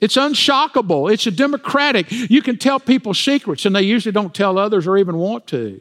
It's 0.00 0.16
unshockable. 0.16 1.12
It's 1.12 1.26
a 1.26 1.30
democratic. 1.30 2.10
You 2.10 2.40
can 2.40 2.56
tell 2.56 2.80
people 2.80 3.12
secrets, 3.12 3.66
and 3.66 3.76
they 3.76 3.82
usually 3.82 4.12
don't 4.12 4.34
tell 4.34 4.58
others 4.58 4.86
or 4.86 4.96
even 4.96 5.16
want 5.16 5.46
to. 5.48 5.80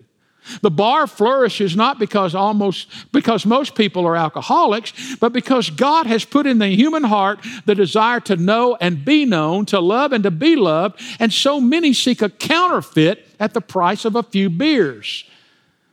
The 0.62 0.71
bar 0.71 1.06
flourishes 1.06 1.75
not 1.75 1.99
because 1.99 2.34
almost 2.34 2.88
because 3.12 3.45
most 3.45 3.75
people 3.75 4.06
are 4.08 4.15
alcoholics, 4.15 5.15
but 5.17 5.34
because 5.34 5.69
God 5.69 6.08
has 6.08 6.25
put 6.25 6.47
in 6.47 6.60
the 6.60 6.69
human 6.69 7.04
heart 7.04 7.39
the 7.65 7.75
desire 7.75 8.19
to 8.21 8.36
know 8.36 8.78
and 8.80 9.06
be 9.06 9.25
known, 9.25 9.65
to 9.67 9.80
love 9.80 10.12
and 10.12 10.23
to 10.23 10.32
be 10.32 10.56
loved, 10.56 11.02
and 11.19 11.32
so 11.32 11.60
many 11.62 11.93
seek 11.93 12.21
a 12.21 12.30
counterfeit 12.30 13.28
at 13.39 13.54
the 13.54 13.62
price 13.62 14.06
of 14.06 14.15
a 14.15 14.23
few 14.23 14.49
beers. 14.49 15.25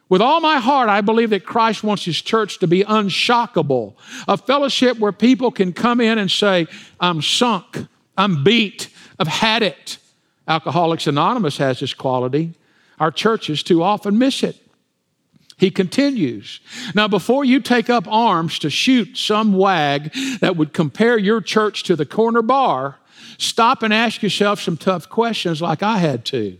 With 0.09 0.23
all 0.23 0.41
my 0.41 0.59
heart, 0.59 0.89
I 0.89 1.01
believe 1.01 1.31
that 1.31 1.45
Christ 1.45 1.83
wants 1.83 2.05
his 2.05 2.23
church 2.23 2.61
to 2.61 2.69
be 2.69 2.85
unshockable, 2.85 3.95
a 4.29 4.37
fellowship 4.37 4.99
where 4.99 5.13
people 5.13 5.51
can 5.51 5.73
come 5.73 6.01
in 6.01 6.19
and 6.19 6.31
say, 6.31 6.69
I'm 7.01 7.21
sunk, 7.21 7.87
I'm 8.17 8.45
beat, 8.45 8.89
I've 9.19 9.27
had 9.27 9.63
it. 9.63 9.99
Alcoholics 10.47 11.09
Anonymous 11.09 11.57
has 11.57 11.81
this 11.81 11.93
quality. 11.93 12.55
Our 12.99 13.11
churches 13.11 13.63
too 13.63 13.83
often 13.83 14.19
miss 14.19 14.43
it. 14.43 14.57
He 15.59 15.71
continues. 15.71 16.61
Now, 16.95 17.09
before 17.09 17.45
you 17.45 17.61
take 17.61 17.89
up 17.89 18.07
arms 18.09 18.59
to 18.59 18.71
shoot 18.71 19.17
some 19.17 19.55
wag 19.55 20.13
that 20.41 20.57
would 20.57 20.75
compare 20.75 21.19
your 21.19 21.41
church 21.41 21.83
to 21.85 21.97
the 21.97 22.05
corner 22.05 22.43
bar, 22.43 22.99
stop 23.39 23.83
and 23.83 23.93
ask 23.93 24.23
yourself 24.23 24.61
some 24.61 24.77
tough 24.77 25.09
questions 25.09 25.63
like 25.63 25.83
I 25.83 25.99
had 25.99 26.27
to. 26.27 26.59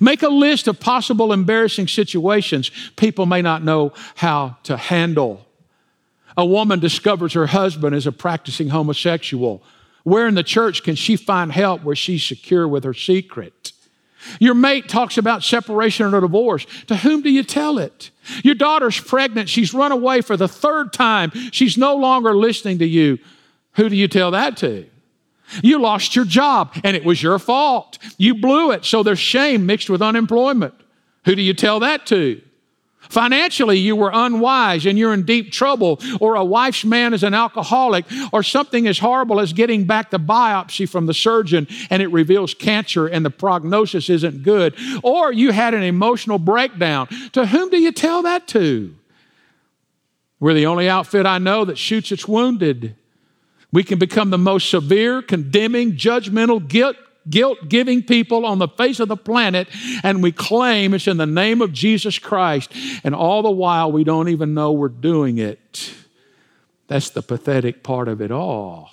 Make 0.00 0.22
a 0.22 0.28
list 0.28 0.68
of 0.68 0.80
possible 0.80 1.32
embarrassing 1.32 1.88
situations 1.88 2.70
people 2.96 3.26
may 3.26 3.42
not 3.42 3.64
know 3.64 3.92
how 4.16 4.56
to 4.64 4.76
handle. 4.76 5.46
A 6.36 6.46
woman 6.46 6.80
discovers 6.80 7.34
her 7.34 7.46
husband 7.46 7.94
is 7.94 8.06
a 8.06 8.12
practicing 8.12 8.68
homosexual. 8.68 9.62
Where 10.02 10.26
in 10.26 10.34
the 10.34 10.42
church 10.42 10.82
can 10.82 10.94
she 10.94 11.16
find 11.16 11.52
help 11.52 11.84
where 11.84 11.96
she's 11.96 12.24
secure 12.24 12.66
with 12.66 12.84
her 12.84 12.94
secret? 12.94 13.72
Your 14.38 14.54
mate 14.54 14.88
talks 14.88 15.18
about 15.18 15.42
separation 15.42 16.14
or 16.14 16.20
divorce. 16.20 16.66
To 16.86 16.96
whom 16.96 17.22
do 17.22 17.30
you 17.30 17.42
tell 17.42 17.78
it? 17.78 18.10
Your 18.42 18.54
daughter's 18.54 19.00
pregnant. 19.00 19.48
She's 19.48 19.74
run 19.74 19.92
away 19.92 20.20
for 20.20 20.36
the 20.36 20.48
third 20.48 20.92
time. 20.92 21.30
She's 21.50 21.76
no 21.76 21.96
longer 21.96 22.34
listening 22.34 22.78
to 22.78 22.86
you. 22.86 23.18
Who 23.72 23.88
do 23.88 23.96
you 23.96 24.08
tell 24.08 24.30
that 24.30 24.56
to? 24.58 24.86
You 25.62 25.80
lost 25.80 26.16
your 26.16 26.24
job 26.24 26.72
and 26.84 26.96
it 26.96 27.04
was 27.04 27.22
your 27.22 27.38
fault. 27.38 27.98
You 28.16 28.34
blew 28.34 28.70
it, 28.70 28.84
so 28.84 29.02
there's 29.02 29.18
shame 29.18 29.66
mixed 29.66 29.90
with 29.90 30.00
unemployment. 30.00 30.74
Who 31.24 31.34
do 31.34 31.42
you 31.42 31.54
tell 31.54 31.80
that 31.80 32.06
to? 32.06 32.40
Financially, 33.12 33.76
you 33.76 33.94
were 33.94 34.10
unwise 34.10 34.86
and 34.86 34.98
you're 34.98 35.12
in 35.12 35.24
deep 35.24 35.52
trouble, 35.52 36.00
or 36.18 36.34
a 36.34 36.42
wife's 36.42 36.82
man 36.82 37.12
is 37.12 37.22
an 37.22 37.34
alcoholic, 37.34 38.06
or 38.32 38.42
something 38.42 38.88
as 38.88 38.98
horrible 38.98 39.38
as 39.38 39.52
getting 39.52 39.84
back 39.84 40.10
the 40.10 40.18
biopsy 40.18 40.88
from 40.88 41.04
the 41.04 41.12
surgeon 41.12 41.68
and 41.90 42.00
it 42.00 42.06
reveals 42.06 42.54
cancer 42.54 43.06
and 43.06 43.22
the 43.22 43.30
prognosis 43.30 44.08
isn't 44.08 44.42
good, 44.42 44.74
or 45.02 45.30
you 45.30 45.52
had 45.52 45.74
an 45.74 45.82
emotional 45.82 46.38
breakdown. 46.38 47.06
To 47.32 47.44
whom 47.44 47.68
do 47.68 47.76
you 47.76 47.92
tell 47.92 48.22
that 48.22 48.48
to? 48.48 48.94
We're 50.40 50.54
the 50.54 50.64
only 50.64 50.88
outfit 50.88 51.26
I 51.26 51.36
know 51.36 51.66
that 51.66 51.76
shoots 51.76 52.12
its 52.12 52.26
wounded. 52.26 52.96
We 53.70 53.84
can 53.84 53.98
become 53.98 54.30
the 54.30 54.38
most 54.38 54.70
severe, 54.70 55.20
condemning, 55.20 55.98
judgmental, 55.98 56.66
guilt 56.66 56.96
guilt 57.28 57.68
giving 57.68 58.02
people 58.02 58.44
on 58.44 58.58
the 58.58 58.68
face 58.68 59.00
of 59.00 59.08
the 59.08 59.16
planet, 59.16 59.68
and 60.02 60.22
we 60.22 60.32
claim 60.32 60.94
it's 60.94 61.06
in 61.06 61.16
the 61.16 61.26
name 61.26 61.62
of 61.62 61.72
Jesus 61.72 62.18
Christ, 62.18 62.72
and 63.04 63.14
all 63.14 63.42
the 63.42 63.50
while 63.50 63.90
we 63.90 64.04
don't 64.04 64.28
even 64.28 64.54
know 64.54 64.72
we're 64.72 64.88
doing 64.88 65.38
it. 65.38 65.94
That's 66.88 67.10
the 67.10 67.22
pathetic 67.22 67.82
part 67.82 68.08
of 68.08 68.20
it 68.20 68.30
all. 68.30 68.90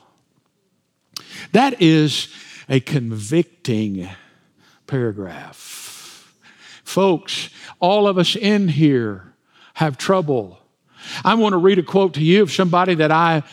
That 1.52 1.82
is 1.82 2.34
a 2.68 2.80
convicting 2.80 4.10
paragraph. 4.88 6.34
Folks, 6.84 7.50
all 7.80 8.08
of 8.08 8.18
us 8.18 8.36
in 8.36 8.68
here 8.68 9.34
have 9.76 9.98
trouble. 9.98 10.60
I 11.24 11.36
want 11.36 11.54
to 11.54 11.58
read 11.58 11.80
a 11.80 11.84
quote 11.84 12.15
to 12.15 12.24
you 12.24 12.42
of 12.42 12.52
somebody 12.52 12.96
that 12.96 13.12
I 13.12 13.44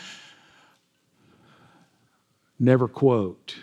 never 2.59 2.87
quote. 2.87 3.55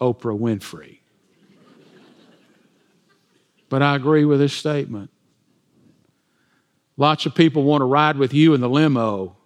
Oprah 0.00 0.38
Winfrey. 0.38 0.98
but 3.68 3.82
I 3.82 3.96
agree 3.96 4.24
with 4.24 4.38
this 4.38 4.52
statement. 4.52 5.10
Lots 6.96 7.26
of 7.26 7.34
people 7.34 7.62
want 7.62 7.80
to 7.80 7.84
ride 7.84 8.16
with 8.16 8.34
you 8.34 8.54
in 8.54 8.60
the 8.60 8.68
limo, 8.68 9.36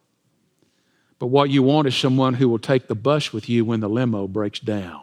but 1.19 1.27
what 1.27 1.51
you 1.51 1.63
want 1.63 1.87
is 1.87 1.95
someone 1.95 2.35
who 2.35 2.49
will 2.49 2.59
take 2.59 2.89
the 2.89 2.95
bus 2.95 3.33
with 3.33 3.49
you 3.49 3.65
when 3.65 3.81
the 3.81 3.89
limo 3.89 4.27
breaks 4.27 4.59
down. 4.59 5.03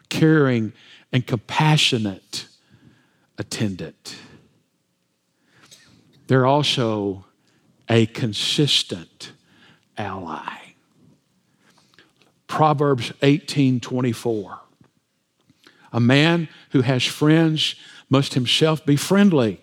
A 0.00 0.06
caring 0.08 0.72
and 1.12 1.26
compassionate 1.26 2.48
attendant. 3.38 4.16
They're 6.26 6.46
also 6.46 7.24
a 7.88 8.06
consistent 8.06 9.32
ally. 9.96 10.65
Proverbs 12.56 13.12
18 13.20 13.80
24. 13.80 14.60
A 15.92 16.00
man 16.00 16.48
who 16.70 16.80
has 16.80 17.04
friends 17.04 17.74
must 18.08 18.32
himself 18.32 18.86
be 18.86 18.96
friendly. 18.96 19.60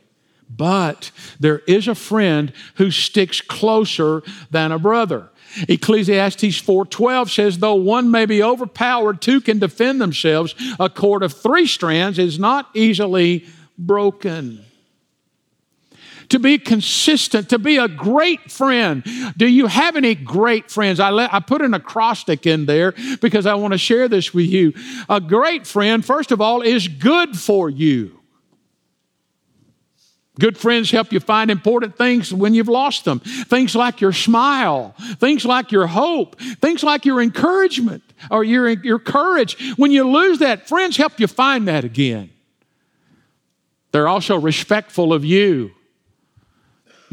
But 0.48 1.10
there 1.40 1.64
is 1.66 1.88
a 1.88 1.96
friend 1.96 2.54
who 2.76 2.92
sticks 2.92 3.42
closer 3.42 4.22
than 4.52 4.72
a 4.72 4.78
brother. 4.78 5.30
Ecclesiastes 5.68 6.62
4:12 6.62 7.32
says 7.32 7.58
though 7.58 7.74
one 7.74 8.12
may 8.12 8.28
be 8.28 8.44
overpowered 8.44 9.24
two 9.24 9.42
can 9.42 9.58
defend 9.58 10.00
themselves 10.00 10.54
a 10.80 10.88
cord 10.88 11.24
of 11.24 11.34
3 11.34 11.66
strands 11.66 12.20
is 12.20 12.38
not 12.38 12.70
easily 12.76 13.48
broken 13.76 14.64
to 16.34 16.40
be 16.40 16.58
consistent, 16.58 17.50
to 17.50 17.60
be 17.60 17.78
a 17.78 17.88
great 17.88 18.52
friend. 18.52 19.06
Do 19.38 19.48
you 19.48 19.68
have 19.68 19.96
any 19.96 20.16
great 20.16 20.72
friends? 20.72 21.00
I, 21.00 21.12
let, 21.12 21.32
I 21.32 21.40
put 21.40 21.62
an 21.62 21.76
acrostic 21.76 22.48
in 22.48 22.66
there 22.66 22.96
because 23.22 23.46
I 23.46 23.54
want 23.54 23.74
to 23.74 23.78
share 23.78 24.08
this 24.08 24.34
with 24.34 24.48
you. 24.48 24.74
A 25.10 25.22
great 25.22 25.68
friend, 25.68 26.04
first 26.04 26.32
of 26.32 26.42
all, 26.42 26.64
is 26.64 26.88
good 26.88 27.38
for 27.38 27.70
you. 27.70 28.20
Good 30.40 30.58
friends 30.58 30.90
help 30.90 31.14
you 31.14 31.20
find 31.20 31.52
important 31.52 32.00
things 32.00 32.34
when 32.34 32.56
you've 32.56 32.68
lost 32.68 33.06
them. 33.06 33.20
Things 33.20 33.76
like 33.76 34.02
your 34.02 34.12
smile, 34.12 34.96
things 35.20 35.46
like 35.46 35.72
your 35.72 35.86
hope, 35.86 36.42
things 36.42 36.84
like 36.84 37.06
your 37.06 37.22
encouragement 37.22 38.02
or 38.32 38.44
your, 38.44 38.70
your 38.70 38.98
courage. 38.98 39.76
When 39.76 39.92
you 39.92 40.10
lose 40.10 40.40
that, 40.40 40.68
friends 40.68 40.98
help 40.98 41.20
you 41.20 41.28
find 41.28 41.68
that 41.68 41.84
again. 41.84 42.32
They're 43.92 44.08
also 44.08 44.40
respectful 44.40 45.14
of 45.14 45.24
you. 45.24 45.74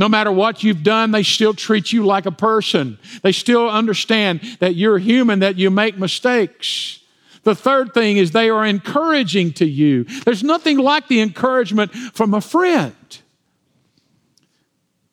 No 0.01 0.09
matter 0.09 0.33
what 0.33 0.65
you've 0.65 0.83
done, 0.83 1.11
they 1.11 1.23
still 1.23 1.53
treat 1.53 1.93
you 1.93 2.07
like 2.07 2.25
a 2.25 2.33
person. 2.33 2.99
They 3.23 3.33
still 3.33 3.69
understand 3.69 4.41
that 4.59 4.75
you're 4.75 4.97
human, 4.97 5.41
that 5.41 5.59
you 5.59 5.69
make 5.69 5.99
mistakes. 5.99 7.01
The 7.43 7.55
third 7.55 7.93
thing 7.93 8.17
is 8.17 8.31
they 8.31 8.49
are 8.49 8.65
encouraging 8.65 9.53
to 9.55 9.67
you. 9.67 10.05
There's 10.25 10.43
nothing 10.43 10.79
like 10.79 11.09
the 11.09 11.21
encouragement 11.21 11.93
from 11.93 12.33
a 12.33 12.41
friend. 12.41 12.95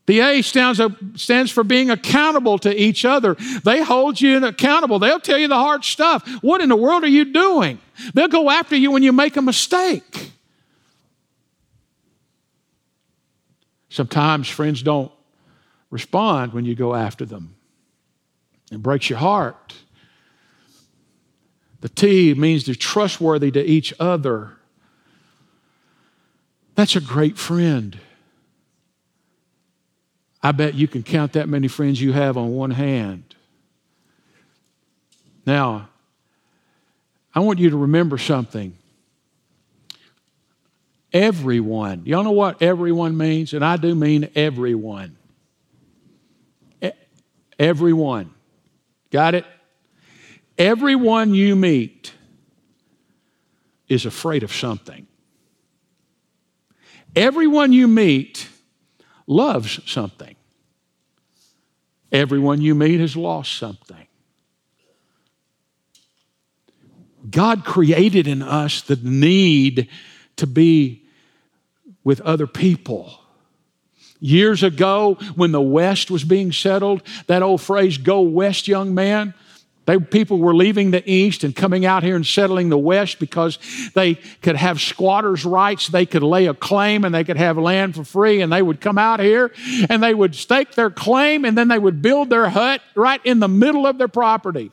The 0.06 0.22
A 0.22 0.42
stands, 0.42 0.80
stands 1.16 1.52
for 1.52 1.66
being 1.66 1.90
accountable 1.90 2.58
to 2.60 2.74
each 2.74 3.04
other. 3.04 3.36
They 3.66 3.84
hold 3.84 4.22
you 4.22 4.46
accountable. 4.46 5.00
They'll 5.00 5.20
tell 5.20 5.38
you 5.38 5.50
the 5.50 5.56
hard 5.56 5.84
stuff. 5.84 6.26
What 6.42 6.62
in 6.62 6.70
the 6.70 6.78
world 6.78 7.04
are 7.04 7.10
you 7.10 7.26
doing? 7.26 7.80
They'll 8.14 8.30
go 8.30 8.50
after 8.50 8.78
you 8.78 8.92
when 8.92 9.04
you 9.04 9.12
make 9.12 9.36
a 9.36 9.42
mistake. 9.42 10.32
Sometimes 13.90 14.50
friends 14.50 14.82
don't 14.82 15.12
respond 15.90 16.54
when 16.54 16.66
you 16.66 16.76
go 16.76 16.94
after 16.94 17.26
them. 17.26 17.56
It 18.72 18.82
breaks 18.82 19.10
your 19.10 19.20
heart. 19.20 19.74
The 21.82 21.90
T 21.90 22.34
means 22.34 22.66
they're 22.66 22.76
trustworthy 22.76 23.52
to 23.52 23.64
each 23.64 23.94
other. 24.00 24.54
That's 26.76 26.96
a 26.96 27.02
great 27.02 27.38
friend. 27.38 27.98
I 30.44 30.52
bet 30.52 30.76
you 30.76 30.88
can 30.88 31.04
count 31.04 31.34
that 31.34 31.50
many 31.50 31.68
friends 31.68 32.02
you 32.02 32.12
have 32.14 32.38
on 32.38 32.54
one 32.54 32.72
hand. 32.72 33.36
Now, 35.46 35.90
I 37.34 37.40
want 37.40 37.60
you 37.60 37.70
to 37.70 37.78
remember 37.78 38.18
something. 38.18 38.78
Everyone. 41.14 42.04
Y'all 42.06 42.24
know 42.24 42.32
what 42.32 42.62
everyone 42.62 43.18
means? 43.18 43.54
And 43.54 43.64
I 43.64 43.78
do 43.78 43.96
mean 43.96 44.30
everyone. 44.36 45.18
everyone. 47.60 48.34
Got 49.12 49.36
it? 49.36 49.46
Everyone 50.58 51.34
you 51.34 51.56
meet 51.56 52.14
is 53.88 54.06
afraid 54.06 54.44
of 54.44 54.52
something. 54.52 55.08
Everyone 57.16 57.72
you 57.74 57.88
meet 57.88 58.48
loves 59.26 59.80
something. 59.90 60.36
Everyone 62.12 62.62
you 62.62 62.76
meet 62.76 63.00
has 63.00 63.16
lost 63.16 63.56
something. 63.58 64.08
God 67.30 67.66
created 67.66 68.28
in 68.28 68.42
us 68.42 68.82
the 68.82 68.96
need 68.96 69.90
to 70.38 70.48
be 70.48 71.04
with 72.04 72.22
other 72.22 72.48
people. 72.48 73.20
Years 74.20 74.64
ago, 74.64 75.18
when 75.36 75.52
the 75.52 75.62
West 75.62 76.10
was 76.10 76.24
being 76.24 76.52
settled, 76.52 77.04
that 77.28 77.44
old 77.44 77.62
phrase, 77.62 77.98
go 77.98 78.22
west, 78.22 78.68
young 78.68 78.96
man, 78.96 79.34
they, 79.88 79.98
people 79.98 80.38
were 80.40 80.54
leaving 80.54 80.92
the 80.92 81.10
East 81.10 81.46
and 81.46 81.56
coming 81.56 81.86
out 81.86 82.04
here 82.04 82.18
and 82.18 82.26
settling 82.26 82.68
the 82.68 82.78
West 82.78 83.20
because 83.20 83.58
they 83.96 84.16
could 84.42 84.58
have 84.58 84.82
squatters' 84.82 85.46
rights. 85.46 85.88
They 85.88 86.06
could 86.06 86.24
lay 86.24 86.48
a 86.48 86.54
claim 86.54 87.06
and 87.06 87.16
they 87.16 87.24
could 87.24 87.38
have 87.38 87.58
land 87.58 87.96
for 87.96 88.04
free. 88.04 88.42
And 88.42 88.52
they 88.52 88.62
would 88.62 88.82
come 88.82 88.98
out 88.98 89.22
here 89.22 89.54
and 89.90 90.04
they 90.04 90.14
would 90.14 90.36
stake 90.36 90.74
their 90.74 90.90
claim 90.90 91.46
and 91.46 91.58
then 91.58 91.70
they 91.70 91.80
would 91.80 92.02
build 92.02 92.30
their 92.30 92.50
hut 92.50 92.82
right 92.96 93.22
in 93.24 93.40
the 93.40 93.48
middle 93.48 93.88
of 93.88 93.98
their 93.98 94.10
property. 94.10 94.72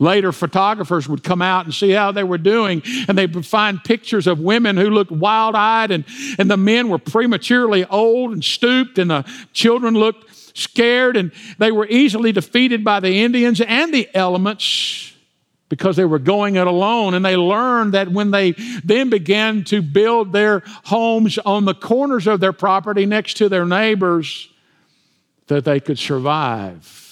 Later, 0.00 0.32
photographers 0.32 1.08
would 1.08 1.22
come 1.22 1.40
out 1.40 1.66
and 1.66 1.74
see 1.74 1.90
how 1.90 2.10
they 2.10 2.24
were 2.24 2.38
doing, 2.38 2.82
and 3.06 3.16
they 3.16 3.26
would 3.26 3.46
find 3.46 3.82
pictures 3.82 4.26
of 4.26 4.40
women 4.40 4.76
who 4.76 4.90
looked 4.90 5.12
wild 5.12 5.54
eyed, 5.54 5.92
and, 5.92 6.04
and 6.36 6.50
the 6.50 6.56
men 6.56 6.88
were 6.88 6.98
prematurely 6.98 7.84
old 7.84 8.32
and 8.32 8.42
stooped, 8.42 8.98
and 8.98 9.10
the 9.10 9.24
children 9.52 9.94
looked 9.94 10.34
scared, 10.56 11.16
and 11.16 11.30
they 11.58 11.70
were 11.70 11.86
easily 11.86 12.32
defeated 12.32 12.82
by 12.82 12.98
the 12.98 13.22
Indians 13.22 13.60
and 13.60 13.94
the 13.94 14.08
elements 14.14 15.12
because 15.68 15.96
they 15.96 16.04
were 16.04 16.18
going 16.18 16.56
it 16.56 16.66
alone. 16.66 17.14
And 17.14 17.24
they 17.24 17.36
learned 17.36 17.94
that 17.94 18.08
when 18.08 18.30
they 18.30 18.52
then 18.84 19.10
began 19.10 19.64
to 19.64 19.82
build 19.82 20.32
their 20.32 20.62
homes 20.84 21.38
on 21.38 21.64
the 21.64 21.74
corners 21.74 22.26
of 22.26 22.40
their 22.40 22.52
property 22.52 23.06
next 23.06 23.34
to 23.38 23.48
their 23.48 23.64
neighbors, 23.64 24.48
that 25.46 25.64
they 25.64 25.80
could 25.80 25.98
survive. 25.98 27.03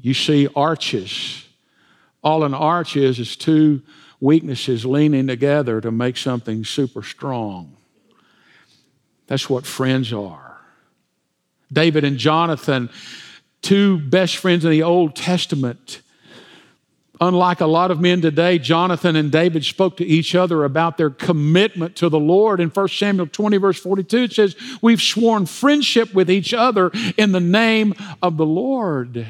You 0.00 0.14
see 0.14 0.48
arches. 0.54 1.44
All 2.22 2.44
an 2.44 2.54
arch 2.54 2.96
is 2.96 3.18
is 3.18 3.36
two 3.36 3.82
weaknesses 4.20 4.84
leaning 4.84 5.26
together 5.26 5.80
to 5.80 5.90
make 5.90 6.16
something 6.16 6.64
super 6.64 7.02
strong. 7.02 7.76
That's 9.26 9.50
what 9.50 9.66
friends 9.66 10.12
are. 10.12 10.58
David 11.72 12.04
and 12.04 12.16
Jonathan, 12.16 12.90
two 13.62 13.98
best 13.98 14.36
friends 14.36 14.64
in 14.64 14.70
the 14.70 14.82
Old 14.82 15.16
Testament. 15.16 16.00
Unlike 17.20 17.60
a 17.62 17.66
lot 17.66 17.90
of 17.90 18.00
men 18.00 18.20
today, 18.20 18.58
Jonathan 18.58 19.16
and 19.16 19.32
David 19.32 19.64
spoke 19.64 19.96
to 19.96 20.04
each 20.04 20.34
other 20.34 20.64
about 20.64 20.98
their 20.98 21.08
commitment 21.08 21.96
to 21.96 22.08
the 22.08 22.20
Lord. 22.20 22.60
In 22.60 22.68
1 22.68 22.88
Samuel 22.88 23.26
20, 23.26 23.56
verse 23.56 23.80
42, 23.80 24.16
it 24.18 24.32
says, 24.32 24.56
We've 24.82 25.00
sworn 25.00 25.46
friendship 25.46 26.12
with 26.12 26.30
each 26.30 26.52
other 26.52 26.90
in 27.16 27.32
the 27.32 27.40
name 27.40 27.94
of 28.22 28.36
the 28.36 28.44
Lord. 28.44 29.26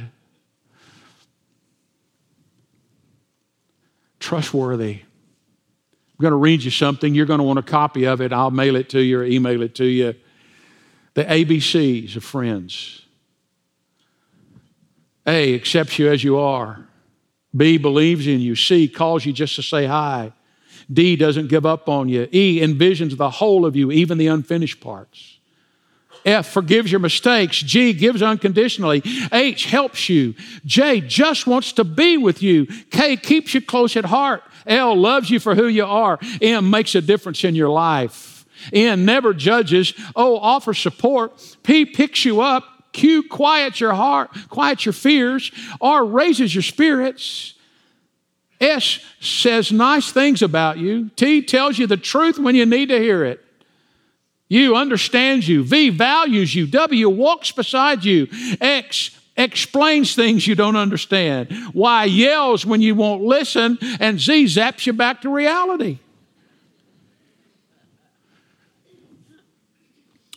Trustworthy. 4.26 5.02
I'm 5.02 6.22
going 6.22 6.32
to 6.32 6.36
read 6.36 6.64
you 6.64 6.70
something. 6.72 7.14
You're 7.14 7.26
going 7.26 7.38
to 7.38 7.44
want 7.44 7.60
a 7.60 7.62
copy 7.62 8.06
of 8.06 8.20
it. 8.20 8.32
I'll 8.32 8.50
mail 8.50 8.74
it 8.74 8.88
to 8.88 9.00
you 9.00 9.20
or 9.20 9.24
email 9.24 9.62
it 9.62 9.76
to 9.76 9.84
you. 9.84 10.16
The 11.14 11.24
ABCs 11.24 12.16
of 12.16 12.24
friends 12.24 13.02
A, 15.28 15.54
accepts 15.54 16.00
you 16.00 16.10
as 16.10 16.24
you 16.24 16.38
are. 16.38 16.88
B, 17.56 17.78
believes 17.78 18.26
in 18.26 18.40
you. 18.40 18.56
C, 18.56 18.88
calls 18.88 19.24
you 19.24 19.32
just 19.32 19.54
to 19.56 19.62
say 19.62 19.86
hi. 19.86 20.32
D, 20.92 21.14
doesn't 21.14 21.46
give 21.46 21.64
up 21.64 21.88
on 21.88 22.08
you. 22.08 22.28
E, 22.32 22.60
envisions 22.60 23.16
the 23.16 23.30
whole 23.30 23.64
of 23.64 23.76
you, 23.76 23.92
even 23.92 24.18
the 24.18 24.26
unfinished 24.26 24.80
parts. 24.80 25.35
F 26.26 26.48
forgives 26.48 26.90
your 26.90 26.98
mistakes. 26.98 27.56
G 27.58 27.92
gives 27.92 28.20
unconditionally. 28.20 29.02
H 29.32 29.66
helps 29.66 30.08
you. 30.08 30.34
J 30.66 31.00
just 31.00 31.46
wants 31.46 31.72
to 31.74 31.84
be 31.84 32.18
with 32.18 32.42
you. 32.42 32.66
K 32.90 33.16
keeps 33.16 33.54
you 33.54 33.62
close 33.62 33.96
at 33.96 34.04
heart. 34.04 34.42
L 34.66 34.96
loves 34.96 35.30
you 35.30 35.38
for 35.38 35.54
who 35.54 35.68
you 35.68 35.86
are. 35.86 36.18
M 36.42 36.68
makes 36.68 36.96
a 36.96 37.00
difference 37.00 37.44
in 37.44 37.54
your 37.54 37.70
life. 37.70 38.44
N 38.72 39.04
never 39.04 39.32
judges. 39.32 39.94
O 40.16 40.36
offers 40.36 40.78
support. 40.78 41.56
P 41.62 41.86
picks 41.86 42.24
you 42.24 42.40
up. 42.40 42.64
Q 42.92 43.22
quiets 43.22 43.78
your 43.78 43.92
heart, 43.92 44.30
quiets 44.48 44.86
your 44.86 44.94
fears. 44.94 45.52
R 45.80 46.04
raises 46.04 46.54
your 46.54 46.62
spirits. 46.62 47.54
S 48.58 49.00
says 49.20 49.70
nice 49.70 50.10
things 50.10 50.40
about 50.40 50.78
you. 50.78 51.10
T 51.10 51.42
tells 51.42 51.78
you 51.78 51.86
the 51.86 51.98
truth 51.98 52.38
when 52.38 52.54
you 52.54 52.64
need 52.64 52.88
to 52.88 52.98
hear 52.98 53.22
it. 53.22 53.45
U 54.48 54.76
understands 54.76 55.48
you. 55.48 55.64
V 55.64 55.90
values 55.90 56.54
you. 56.54 56.66
W 56.66 57.08
walks 57.08 57.50
beside 57.52 58.04
you. 58.04 58.28
X 58.60 59.10
explains 59.36 60.14
things 60.14 60.46
you 60.46 60.54
don't 60.54 60.76
understand. 60.76 61.48
Y 61.74 62.04
yells 62.04 62.64
when 62.64 62.80
you 62.80 62.94
won't 62.94 63.22
listen. 63.22 63.78
And 64.00 64.20
Z 64.20 64.44
zaps 64.44 64.86
you 64.86 64.92
back 64.92 65.22
to 65.22 65.30
reality. 65.30 65.98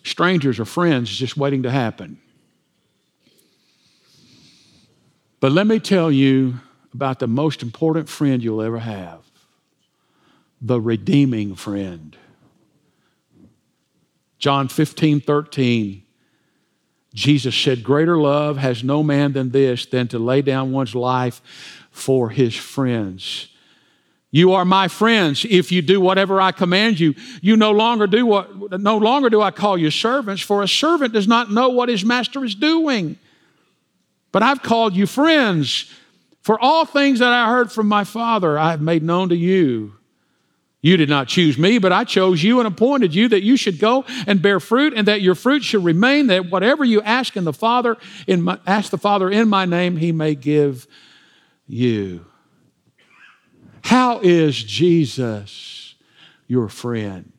Strangers 0.03 0.59
are 0.59 0.65
friends 0.65 1.09
just 1.09 1.37
waiting 1.37 1.63
to 1.63 1.71
happen. 1.71 2.19
But 5.39 5.51
let 5.51 5.67
me 5.67 5.79
tell 5.79 6.11
you 6.11 6.59
about 6.93 7.19
the 7.19 7.27
most 7.27 7.61
important 7.61 8.09
friend 8.09 8.43
you'll 8.43 8.61
ever 8.61 8.79
have 8.79 9.19
the 10.61 10.81
redeeming 10.81 11.55
friend. 11.55 12.17
John 14.39 14.69
15, 14.69 15.21
13. 15.21 16.04
Jesus 17.13 17.56
said, 17.56 17.84
Greater 17.84 18.17
love 18.17 18.58
has 18.58 18.84
no 18.84 19.04
man 19.04 19.34
than 19.34 19.52
this, 19.52 19.86
than 19.86 20.08
to 20.10 20.19
lay 20.19 20.41
down 20.41 20.71
one's 20.71 20.95
life 20.95 21.41
for 21.91 22.30
his 22.30 22.56
friends. 22.56 23.49
You 24.32 24.54
are 24.54 24.63
my 24.63 24.88
friends 24.88 25.45
if 25.49 25.71
you 25.71 25.82
do 25.82 25.99
whatever 25.99 26.39
I 26.39 26.52
command 26.52 26.99
you. 26.99 27.15
You 27.41 27.58
no 27.58 27.71
longer 27.71 28.06
do 28.06 28.25
what 28.25 28.80
no 28.80 28.97
longer 28.97 29.30
do 29.30 29.41
I 29.41 29.49
call 29.49 29.78
you 29.78 29.89
servants, 29.89 30.41
for 30.41 30.62
a 30.62 30.67
servant 30.67 31.13
does 31.13 31.28
not 31.28 31.52
know 31.52 31.69
what 31.69 31.89
his 31.89 32.06
master 32.06 32.45
is 32.45 32.54
doing. 32.54 33.17
But 34.32 34.43
I've 34.43 34.62
called 34.62 34.95
you 34.95 35.08
friends. 35.08 35.91
For 36.41 36.60
all 36.60 36.86
things 36.86 37.19
that 37.19 37.34
I 37.34 37.49
heard 37.49 37.71
from 37.71 37.88
my 37.88 38.04
Father, 38.04 38.58
I 38.58 38.71
have 38.71 38.82
made 38.82 39.04
known 39.04 39.30
to 39.30 39.36
you. 39.36 39.98
You 40.81 40.95
did 40.95 41.09
not 41.09 41.27
choose 41.27 41.57
me, 41.57 41.77
but 41.77 41.91
I 41.91 42.05
chose 42.05 42.41
you 42.41 42.59
and 42.59 42.67
appointed 42.67 43.13
you 43.13 43.27
that 43.29 43.43
you 43.43 43.57
should 43.57 43.79
go 43.79 44.05
and 44.25 44.41
bear 44.41 44.61
fruit, 44.61 44.93
and 44.95 45.07
that 45.07 45.21
your 45.21 45.35
fruit 45.35 45.63
should 45.63 45.83
remain. 45.83 46.27
That 46.27 46.49
whatever 46.49 46.85
you 46.85 47.01
ask 47.01 47.35
in 47.35 47.43
the 47.43 47.53
Father, 47.53 47.97
in 48.27 48.41
my, 48.43 48.59
ask 48.65 48.89
the 48.89 48.97
Father 48.97 49.29
in 49.29 49.49
my 49.49 49.65
name, 49.65 49.97
He 49.97 50.11
may 50.13 50.35
give 50.35 50.87
you. 51.67 52.25
How 53.83 54.19
is 54.19 54.61
Jesus 54.63 55.95
your 56.47 56.69
friend? 56.69 57.33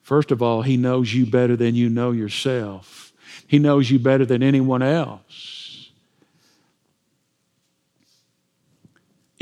First 0.00 0.32
of 0.32 0.42
all, 0.42 0.62
He 0.62 0.76
knows 0.76 1.14
you 1.14 1.26
better 1.26 1.54
than 1.54 1.76
you 1.76 1.88
know 1.88 2.10
yourself. 2.10 3.12
He 3.46 3.60
knows 3.60 3.88
you 3.88 4.00
better 4.00 4.26
than 4.26 4.42
anyone 4.42 4.82
else. 4.82 5.61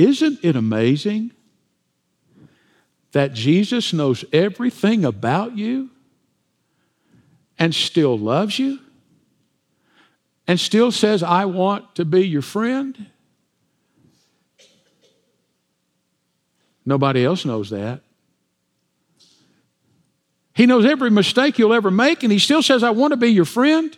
Isn't 0.01 0.43
it 0.43 0.57
amazing 0.57 1.33
that 3.13 3.35
Jesus 3.35 3.93
knows 3.93 4.25
everything 4.33 5.05
about 5.05 5.59
you 5.59 5.91
and 7.59 7.75
still 7.75 8.19
loves 8.19 8.59
you 8.59 8.79
and 10.47 10.59
still 10.59 10.91
says, 10.91 11.23
I 11.23 11.45
want 11.45 11.97
to 11.97 12.07
be 12.07 12.27
your 12.27 12.41
friend? 12.41 13.09
Nobody 16.87 17.23
else 17.23 17.45
knows 17.45 17.69
that. 17.69 18.01
He 20.55 20.65
knows 20.65 20.87
every 20.87 21.11
mistake 21.11 21.59
you'll 21.59 21.75
ever 21.75 21.91
make, 21.91 22.23
and 22.23 22.33
he 22.33 22.39
still 22.39 22.63
says, 22.63 22.83
I 22.83 22.89
want 22.89 23.11
to 23.11 23.19
be 23.19 23.29
your 23.29 23.45
friend. 23.45 23.95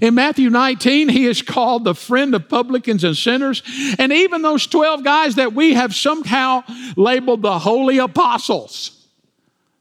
In 0.00 0.14
Matthew 0.14 0.50
19, 0.50 1.08
he 1.08 1.26
is 1.26 1.42
called 1.42 1.84
the 1.84 1.94
friend 1.94 2.34
of 2.34 2.48
publicans 2.48 3.04
and 3.04 3.16
sinners. 3.16 3.62
And 3.98 4.12
even 4.12 4.42
those 4.42 4.66
12 4.66 5.04
guys 5.04 5.34
that 5.36 5.52
we 5.52 5.74
have 5.74 5.94
somehow 5.94 6.64
labeled 6.96 7.42
the 7.42 7.58
holy 7.58 7.98
apostles, 7.98 9.06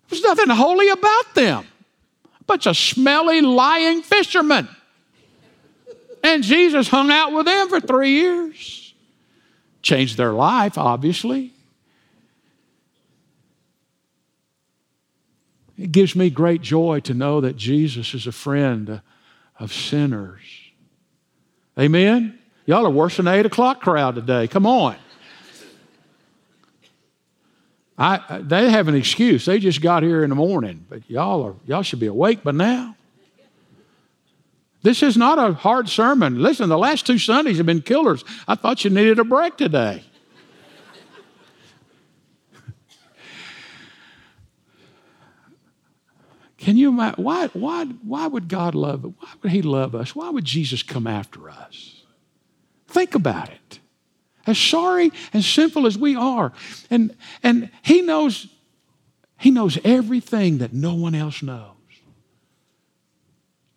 there's 0.09 0.21
nothing 0.21 0.49
holy 0.49 0.89
about 0.89 1.33
them. 1.35 1.65
A 2.39 2.43
bunch 2.43 2.67
of 2.67 2.75
smelly, 2.75 3.41
lying 3.41 4.01
fishermen. 4.01 4.67
And 6.23 6.43
Jesus 6.43 6.87
hung 6.87 7.09
out 7.09 7.33
with 7.33 7.45
them 7.45 7.69
for 7.69 7.79
three 7.79 8.11
years. 8.11 8.93
Changed 9.81 10.17
their 10.17 10.31
life, 10.31 10.77
obviously. 10.77 11.53
It 15.77 15.91
gives 15.91 16.15
me 16.15 16.29
great 16.29 16.61
joy 16.61 16.99
to 17.01 17.13
know 17.13 17.41
that 17.41 17.57
Jesus 17.57 18.13
is 18.13 18.27
a 18.27 18.31
friend 18.31 19.01
of 19.63 19.71
sinners. 19.73 20.41
Amen? 21.79 22.37
Y'all 22.65 22.85
are 22.85 22.89
worse 22.89 23.15
than 23.15 23.25
the 23.25 23.33
8 23.33 23.45
o'clock 23.45 23.79
crowd 23.79 24.15
today. 24.15 24.45
Come 24.49 24.65
on. 24.65 24.97
I, 27.97 28.41
they 28.41 28.69
have 28.69 28.89
an 28.89 28.95
excuse. 28.95 29.45
They 29.45 29.59
just 29.59 29.81
got 29.81 30.03
here 30.03 30.21
in 30.23 30.29
the 30.29 30.35
morning, 30.35 30.85
but 30.89 31.09
y'all 31.09 31.43
are 31.43 31.55
y'all 31.65 31.83
should 31.83 31.99
be 31.99 32.07
awake 32.07 32.43
by 32.43 32.51
now. 32.51 32.97
This 34.81 35.01
is 35.01 35.15
not 35.15 35.39
a 35.39 35.53
hard 35.53 35.87
sermon. 35.87 36.41
Listen, 36.41 36.67
the 36.67 36.77
last 36.77 37.05
two 37.05 37.17
Sundays 37.17 37.57
have 37.57 37.65
been 37.65 37.81
killers. 37.81 38.25
I 38.47 38.55
thought 38.55 38.83
you 38.83 38.89
needed 38.89 39.19
a 39.19 39.23
break 39.23 39.55
today. 39.55 40.03
Can 46.63 46.77
you 46.77 46.87
imagine? 46.87 47.21
Why, 47.21 47.47
why, 47.47 47.83
why 47.83 48.25
would 48.25 48.47
God 48.47 48.73
love? 48.73 49.03
Why 49.03 49.29
would 49.41 49.51
He 49.51 49.61
love 49.61 49.93
us? 49.93 50.15
Why 50.15 50.29
would 50.29 50.45
Jesus 50.45 50.81
come 50.81 51.07
after 51.07 51.49
us? 51.49 52.03
Think 52.87 53.15
about 53.15 53.49
it. 53.49 53.79
As 54.47 54.57
sorry 54.57 55.11
and 55.33 55.43
sinful 55.43 55.85
as 55.85 55.97
we 55.97 56.15
are, 56.15 56.53
and, 56.89 57.17
and 57.43 57.69
He 57.81 58.01
knows 58.01 58.47
He 59.37 59.51
knows 59.51 59.77
everything 59.83 60.59
that 60.59 60.71
no 60.71 60.93
one 60.93 61.15
else 61.15 61.43
knows. 61.43 61.71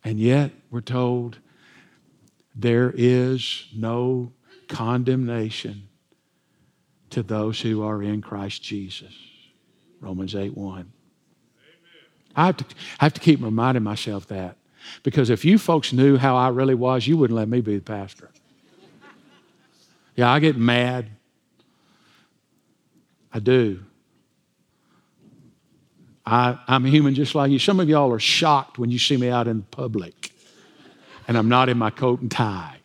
And 0.05 0.20
yet 0.20 0.53
we're 0.70 0.81
told 0.81 1.38
there 2.55 2.94
is 2.96 3.66
no 3.75 4.31
condemnation 4.68 5.88
to 7.11 7.25
those 7.25 7.61
who 7.61 7.83
are 7.83 8.01
in 8.01 8.22
Christ 8.22 8.62
Jesus. 8.62 9.12
Romans 10.01 10.37
8 10.37 10.57
1. 10.57 10.92
I 12.37 12.46
have, 12.46 12.57
to, 12.59 12.64
I 13.01 13.05
have 13.05 13.14
to 13.14 13.20
keep 13.20 13.42
reminding 13.42 13.83
myself 13.83 14.27
that. 14.29 14.57
Because 15.03 15.31
if 15.31 15.44
you 15.44 15.59
folks 15.59 15.92
knew 15.92 16.16
how 16.16 16.37
I 16.37 16.49
really 16.49 16.75
was, 16.75 17.07
you 17.07 17.16
wouldn't 17.16 17.37
let 17.37 17.49
me 17.49 17.61
be 17.61 17.77
the 17.77 17.83
pastor. 17.83 18.31
Yeah, 20.14 20.31
I 20.31 20.38
get 20.38 20.57
mad. 20.57 21.11
I 23.33 23.38
do. 23.38 23.83
I, 26.25 26.59
I'm 26.66 26.85
human 26.85 27.14
just 27.14 27.35
like 27.35 27.51
you. 27.51 27.59
Some 27.59 27.81
of 27.81 27.88
y'all 27.88 28.12
are 28.12 28.18
shocked 28.18 28.79
when 28.79 28.90
you 28.90 28.99
see 28.99 29.16
me 29.16 29.29
out 29.29 29.46
in 29.46 29.62
public 29.62 30.33
and 31.29 31.37
I'm 31.37 31.49
not 31.49 31.68
in 31.68 31.79
my 31.79 31.90
coat 31.90 32.20
and 32.20 32.31
tie. 32.31 32.77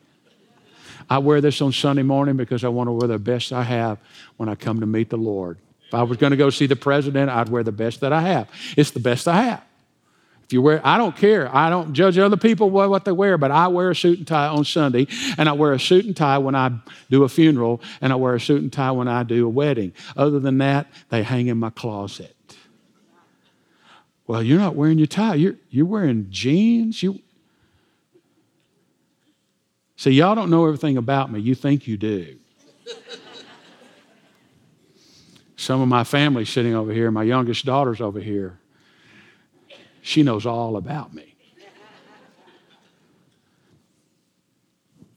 I 1.10 1.18
wear 1.18 1.42
this 1.42 1.62
on 1.62 1.72
Sunday 1.72 2.04
morning 2.04 2.38
because 2.38 2.64
I 2.64 2.70
want 2.70 2.88
to 2.88 2.92
wear 2.92 3.08
the 3.08 3.20
best 3.20 3.52
I 3.52 3.64
have 3.64 3.98
when 4.38 4.48
I 4.48 4.56
come 4.56 4.80
to 4.80 4.86
meet 4.86 5.10
the 5.10 5.18
Lord. 5.18 5.58
If 5.92 5.96
I 5.96 6.04
was 6.04 6.16
going 6.16 6.32
to 6.32 6.38
go 6.38 6.50
see 6.50 6.68
the 6.68 6.78
president, 6.78 7.30
I'd 7.30 7.50
wear 7.50 7.64
the 7.64 7.74
best 7.74 8.00
that 8.00 8.14
I 8.14 8.22
have. 8.22 8.50
It's 8.78 8.92
the 8.92 9.02
best 9.02 9.28
I 9.28 9.42
have. 9.42 9.64
If 10.46 10.54
you 10.54 10.62
wear, 10.62 10.80
I 10.86 10.98
don't 10.98 11.18
care. 11.18 11.54
I 11.54 11.70
don't 11.70 11.92
judge 11.92 12.18
other 12.18 12.38
people 12.38 12.70
what 12.70 13.04
they 13.04 13.12
wear, 13.12 13.38
but 13.38 13.52
I 13.52 13.68
wear 13.68 13.92
a 13.92 13.96
suit 13.96 14.18
and 14.18 14.26
tie 14.26 14.48
on 14.48 14.64
Sunday, 14.64 15.08
and 15.38 15.50
I 15.50 15.52
wear 15.52 15.74
a 15.74 15.80
suit 15.80 16.06
and 16.06 16.16
tie 16.16 16.38
when 16.38 16.56
I 16.56 16.72
do 17.10 17.26
a 17.26 17.28
funeral, 17.28 17.82
and 18.00 18.14
I 18.14 18.16
wear 18.16 18.36
a 18.36 18.40
suit 18.40 18.62
and 18.62 18.72
tie 18.72 18.92
when 18.92 19.10
I 19.10 19.24
do 19.24 19.46
a 19.46 19.50
wedding. 19.50 19.92
Other 20.16 20.40
than 20.40 20.60
that, 20.60 20.88
they 21.10 21.24
hang 21.24 21.48
in 21.48 21.58
my 21.58 21.72
closet. 21.72 22.38
Well, 24.28 24.42
you're 24.42 24.60
not 24.60 24.76
wearing 24.76 24.98
your 24.98 25.08
tie. 25.08 25.36
You're, 25.36 25.56
you're 25.72 25.86
wearing 25.86 26.28
jeans. 26.30 27.04
You... 27.04 27.20
See, 29.98 30.12
y'all 30.12 30.36
don't 30.36 30.50
know 30.50 30.66
everything 30.66 30.96
about 30.96 31.30
me. 31.34 31.42
You 31.42 31.54
think 31.54 31.86
you 31.86 31.98
do. 31.98 32.38
Some 35.62 35.80
of 35.80 35.88
my 35.88 36.04
family 36.04 36.44
sitting 36.44 36.74
over 36.74 36.92
here, 36.92 37.12
my 37.12 37.22
youngest 37.22 37.66
daughter's 37.66 38.02
over 38.02 38.20
here. 38.20 38.58
She 40.02 40.24
knows 40.24 40.44
all 40.48 40.76
about 40.76 41.14
me. 41.14 41.36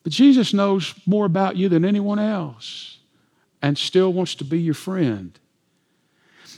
But 0.03 0.13
Jesus 0.13 0.53
knows 0.53 0.95
more 1.07 1.25
about 1.25 1.57
you 1.57 1.71
than 1.71 1.83
anyone 1.83 2.19
else 2.19 2.99
and 3.63 3.79
still 3.79 4.13
wants 4.13 4.35
to 4.35 4.45
be 4.45 4.61
your 4.61 4.75
friend. 4.75 5.39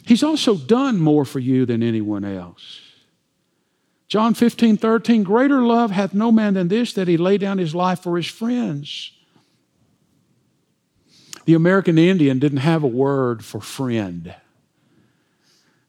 He's 0.04 0.24
also 0.24 0.56
done 0.56 0.98
more 0.98 1.24
for 1.24 1.38
you 1.38 1.64
than 1.64 1.84
anyone 1.84 2.24
else. 2.24 2.80
John 4.08 4.34
15, 4.34 4.78
13, 4.78 5.22
greater 5.22 5.62
love 5.62 5.92
hath 5.92 6.12
no 6.12 6.32
man 6.32 6.54
than 6.54 6.66
this, 6.66 6.92
that 6.94 7.06
he 7.06 7.16
lay 7.16 7.38
down 7.38 7.58
his 7.58 7.72
life 7.72 8.00
for 8.00 8.16
his 8.16 8.26
friends. 8.26 9.12
The 11.46 11.54
American 11.54 11.96
Indian 11.96 12.38
didn't 12.38 12.58
have 12.58 12.82
a 12.82 12.88
word 12.88 13.44
for 13.44 13.60
friend. 13.60 14.34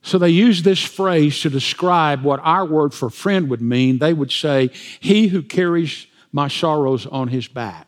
So 0.04 0.18
they 0.18 0.30
used 0.30 0.64
this 0.64 0.82
phrase 0.82 1.42
to 1.42 1.50
describe 1.50 2.24
what 2.24 2.40
our 2.42 2.64
word 2.64 2.94
for 2.94 3.10
friend 3.10 3.50
would 3.50 3.62
mean. 3.62 3.98
They 3.98 4.14
would 4.14 4.32
say, 4.32 4.70
He 5.00 5.28
who 5.28 5.42
carries 5.42 6.08
my 6.32 6.48
sorrows 6.48 7.06
on 7.08 7.28
his 7.30 7.48
back. 7.48 7.87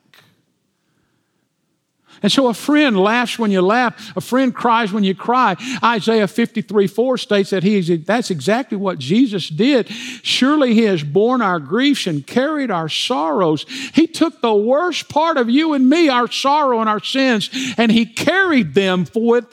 And 2.21 2.31
so 2.31 2.47
a 2.47 2.53
friend 2.53 2.97
laughs 2.97 3.39
when 3.39 3.51
you 3.51 3.61
laugh, 3.61 4.15
a 4.15 4.21
friend 4.21 4.53
cries 4.53 4.91
when 4.91 5.03
you 5.03 5.15
cry. 5.15 5.55
Isaiah 5.83 6.27
53 6.27 6.87
4 6.87 7.17
states 7.17 7.49
that 7.51 7.63
he 7.63 7.77
is, 7.77 8.05
that's 8.05 8.31
exactly 8.31 8.77
what 8.77 8.99
Jesus 8.99 9.47
did. 9.47 9.89
Surely 9.89 10.73
he 10.73 10.83
has 10.83 11.03
borne 11.03 11.41
our 11.41 11.59
griefs 11.59 12.07
and 12.07 12.25
carried 12.25 12.71
our 12.71 12.89
sorrows. 12.89 13.65
He 13.93 14.07
took 14.07 14.41
the 14.41 14.53
worst 14.53 15.09
part 15.09 15.37
of 15.37 15.49
you 15.49 15.73
and 15.73 15.89
me, 15.89 16.09
our 16.09 16.29
sorrow 16.29 16.79
and 16.79 16.89
our 16.89 17.03
sins, 17.03 17.49
and 17.77 17.91
he 17.91 18.05
carried 18.05 18.73
them 18.73 19.05
it 19.15 19.45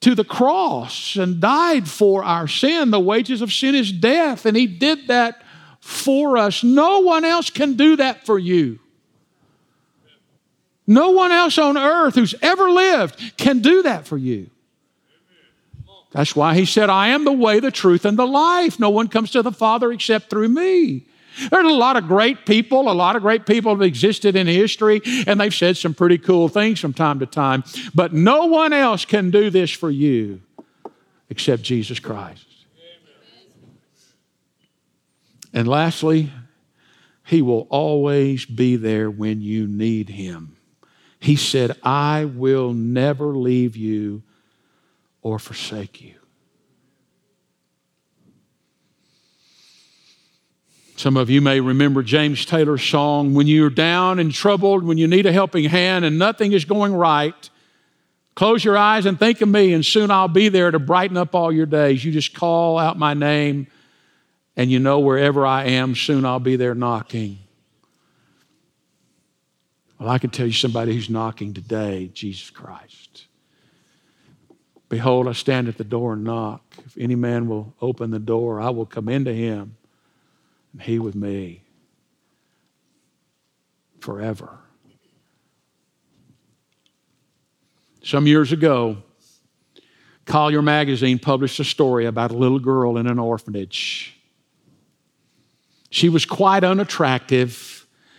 to 0.00 0.14
the 0.14 0.24
cross 0.24 1.16
and 1.16 1.40
died 1.40 1.88
for 1.88 2.24
our 2.24 2.48
sin. 2.48 2.90
The 2.90 3.00
wages 3.00 3.40
of 3.40 3.52
sin 3.52 3.74
is 3.74 3.92
death, 3.92 4.46
and 4.46 4.56
he 4.56 4.66
did 4.66 5.06
that 5.08 5.42
for 5.80 6.36
us. 6.36 6.62
No 6.62 7.00
one 7.00 7.24
else 7.24 7.50
can 7.50 7.74
do 7.74 7.96
that 7.96 8.26
for 8.26 8.38
you. 8.38 8.80
No 10.86 11.10
one 11.10 11.30
else 11.30 11.58
on 11.58 11.76
earth 11.76 12.14
who's 12.14 12.34
ever 12.42 12.70
lived 12.70 13.36
can 13.36 13.60
do 13.60 13.82
that 13.82 14.06
for 14.06 14.16
you. 14.16 14.50
That's 16.10 16.36
why 16.36 16.54
he 16.54 16.66
said, 16.66 16.90
I 16.90 17.08
am 17.08 17.24
the 17.24 17.32
way, 17.32 17.58
the 17.58 17.70
truth, 17.70 18.04
and 18.04 18.18
the 18.18 18.26
life. 18.26 18.78
No 18.78 18.90
one 18.90 19.08
comes 19.08 19.30
to 19.30 19.42
the 19.42 19.52
Father 19.52 19.90
except 19.92 20.28
through 20.28 20.48
me. 20.48 21.06
There's 21.50 21.64
a 21.64 21.74
lot 21.74 21.96
of 21.96 22.06
great 22.06 22.44
people, 22.44 22.90
a 22.90 22.92
lot 22.92 23.16
of 23.16 23.22
great 23.22 23.46
people 23.46 23.72
have 23.72 23.80
existed 23.80 24.36
in 24.36 24.46
history, 24.46 25.00
and 25.26 25.40
they've 25.40 25.54
said 25.54 25.78
some 25.78 25.94
pretty 25.94 26.18
cool 26.18 26.48
things 26.48 26.78
from 26.78 26.92
time 26.92 27.20
to 27.20 27.26
time. 27.26 27.64
But 27.94 28.12
no 28.12 28.46
one 28.46 28.74
else 28.74 29.06
can 29.06 29.30
do 29.30 29.48
this 29.48 29.70
for 29.70 29.90
you 29.90 30.42
except 31.30 31.62
Jesus 31.62 31.98
Christ. 31.98 32.44
And 35.54 35.66
lastly, 35.66 36.30
He 37.24 37.40
will 37.40 37.66
always 37.70 38.44
be 38.44 38.76
there 38.76 39.10
when 39.10 39.40
you 39.40 39.66
need 39.66 40.10
Him. 40.10 40.56
He 41.22 41.36
said, 41.36 41.78
I 41.84 42.24
will 42.24 42.72
never 42.74 43.28
leave 43.28 43.76
you 43.76 44.24
or 45.22 45.38
forsake 45.38 46.02
you. 46.02 46.14
Some 50.96 51.16
of 51.16 51.30
you 51.30 51.40
may 51.40 51.60
remember 51.60 52.02
James 52.02 52.44
Taylor's 52.44 52.82
song, 52.82 53.34
When 53.34 53.46
you're 53.46 53.70
down 53.70 54.18
and 54.18 54.32
troubled, 54.32 54.82
when 54.82 54.98
you 54.98 55.06
need 55.06 55.24
a 55.24 55.32
helping 55.32 55.62
hand 55.64 56.04
and 56.04 56.18
nothing 56.18 56.50
is 56.50 56.64
going 56.64 56.92
right, 56.92 57.50
close 58.34 58.64
your 58.64 58.76
eyes 58.76 59.06
and 59.06 59.16
think 59.16 59.40
of 59.40 59.48
me, 59.48 59.72
and 59.72 59.86
soon 59.86 60.10
I'll 60.10 60.26
be 60.26 60.48
there 60.48 60.72
to 60.72 60.80
brighten 60.80 61.16
up 61.16 61.36
all 61.36 61.52
your 61.52 61.66
days. 61.66 62.04
You 62.04 62.10
just 62.10 62.34
call 62.34 62.78
out 62.78 62.98
my 62.98 63.14
name, 63.14 63.68
and 64.56 64.72
you 64.72 64.80
know 64.80 64.98
wherever 64.98 65.46
I 65.46 65.66
am, 65.66 65.94
soon 65.94 66.24
I'll 66.24 66.40
be 66.40 66.56
there 66.56 66.74
knocking. 66.74 67.38
Well, 70.02 70.10
I 70.10 70.18
can 70.18 70.30
tell 70.30 70.46
you 70.46 70.52
somebody 70.52 70.94
who's 70.94 71.08
knocking 71.08 71.54
today 71.54 72.10
Jesus 72.12 72.50
Christ. 72.50 73.26
Behold, 74.88 75.28
I 75.28 75.32
stand 75.32 75.68
at 75.68 75.78
the 75.78 75.84
door 75.84 76.14
and 76.14 76.24
knock. 76.24 76.60
If 76.84 76.98
any 76.98 77.14
man 77.14 77.46
will 77.46 77.72
open 77.80 78.10
the 78.10 78.18
door, 78.18 78.60
I 78.60 78.70
will 78.70 78.84
come 78.84 79.08
into 79.08 79.32
him 79.32 79.76
and 80.72 80.82
he 80.82 80.98
with 80.98 81.14
me 81.14 81.62
forever. 84.00 84.58
Some 88.02 88.26
years 88.26 88.50
ago, 88.50 89.04
Collier 90.24 90.62
Magazine 90.62 91.20
published 91.20 91.60
a 91.60 91.64
story 91.64 92.06
about 92.06 92.32
a 92.32 92.36
little 92.36 92.58
girl 92.58 92.96
in 92.96 93.06
an 93.06 93.20
orphanage. 93.20 94.18
She 95.90 96.08
was 96.08 96.26
quite 96.26 96.64
unattractive 96.64 97.71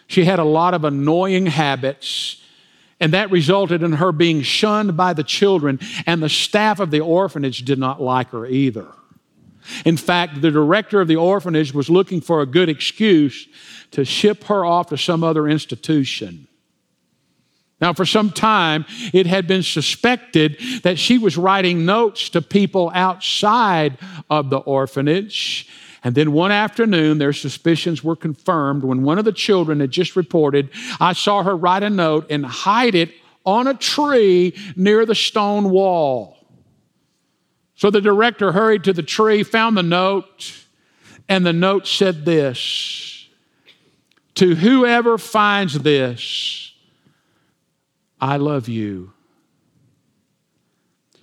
she 0.08 0.26
had 0.26 0.40
a 0.40 0.44
lot 0.44 0.74
of 0.74 0.84
annoying 0.84 1.46
habits, 1.46 2.42
and 3.00 3.14
that 3.14 3.32
resulted 3.32 3.84
in 3.84 3.94
her 3.94 4.12
being 4.12 4.42
shunned 4.42 4.96
by 4.96 5.14
the 5.14 5.24
children, 5.24 5.80
and 6.06 6.22
the 6.22 6.30
staff 6.30 6.80
of 6.80 6.92
the 6.92 7.00
orphanage 7.00 7.66
did 7.66 7.80
not 7.80 8.02
like 8.02 8.30
her 8.30 8.46
either. 8.46 8.88
In 9.86 9.98
fact, 9.98 10.42
the 10.42 10.52
director 10.52 11.02
of 11.02 11.08
the 11.08 11.16
orphanage 11.16 11.74
was 11.74 11.90
looking 11.90 12.22
for 12.22 12.42
a 12.42 12.46
good 12.46 12.70
excuse 12.70 13.48
to 13.92 14.04
ship 14.04 14.46
her 14.46 14.66
off 14.66 14.88
to 14.88 14.98
some 14.98 15.24
other 15.24 15.48
institution. 15.48 16.48
Now, 17.80 17.94
for 17.94 18.06
some 18.06 18.30
time, 18.30 18.86
it 19.14 19.26
had 19.26 19.46
been 19.46 19.64
suspected 19.64 20.58
that 20.84 20.98
she 20.98 21.18
was 21.18 21.38
writing 21.38 21.86
notes 21.86 22.30
to 22.30 22.42
people 22.42 22.92
outside 22.94 23.98
of 24.30 24.50
the 24.50 24.58
orphanage 24.60 25.68
and 26.04 26.16
then 26.16 26.34
one 26.34 26.52
afternoon, 26.52 27.18
their 27.18 27.32
suspicions 27.32 28.04
were 28.04 28.16
confirmed 28.16 28.84
when 28.84 29.04
one 29.04 29.18
of 29.18 29.26
the 29.26 29.32
children 29.32 29.80
had 29.80 29.92
just 29.92 30.16
reported, 30.18 30.70
I 31.00 31.14
saw 31.14 31.44
her 31.44 31.56
write 31.56 31.84
a 31.84 31.90
note 31.90 32.28
and 32.30 32.46
hide 32.46 32.94
it 32.94 33.12
on 33.46 33.68
a 33.68 33.74
tree 33.74 34.54
near 34.76 35.06
the 35.06 35.16
stone 35.16 35.70
wall. 35.70 36.38
So 37.76 37.90
the 37.90 38.02
director 38.02 38.52
hurried 38.52 38.84
to 38.84 38.94
the 38.94 39.04
tree, 39.04 39.44
found 39.44 39.78
the 39.78 39.84
note, 39.84 40.54
and 41.30 41.46
the 41.46 41.54
note 41.54 41.88
said 41.88 42.26
this 42.26 43.28
To 44.36 44.56
whoever 44.56 45.18
finds 45.18 45.80
this, 45.80 46.74
I 48.20 48.38
love 48.38 48.68
you. 48.68 49.14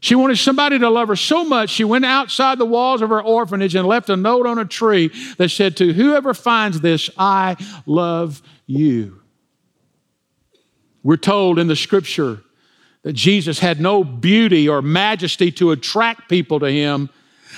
She 0.01 0.15
wanted 0.15 0.39
somebody 0.39 0.79
to 0.79 0.89
love 0.89 1.09
her 1.09 1.17
so 1.17 1.45
much, 1.45 1.71
she 1.71 1.85
went 1.85 2.07
outside 2.07 2.59
the 2.59 2.65
walls 2.65 3.03
of 3.03 3.11
her 3.11 3.23
orphanage 3.23 3.75
and 3.75 3.87
left 3.87 4.09
a 4.09 4.17
note 4.17 4.47
on 4.47 4.59
a 4.59 4.65
tree 4.65 5.09
that 5.37 5.51
said, 5.51 5.77
To 5.77 5.93
whoever 5.93 6.33
finds 6.33 6.81
this, 6.81 7.11
I 7.19 7.57
love 7.85 8.43
you. 8.67 9.21
We're 11.03 11.17
told 11.17 11.59
in 11.59 11.67
the 11.67 11.77
scripture 11.77 12.43
that 13.03 13.13
Jesus 13.13 13.59
had 13.59 13.81
no 13.81 14.05
beauty 14.05 14.69
or 14.69 14.83
majesty 14.83 15.51
to 15.53 15.71
attract 15.71 16.29
people 16.29 16.61
to 16.61 16.71
him. 16.71 17.11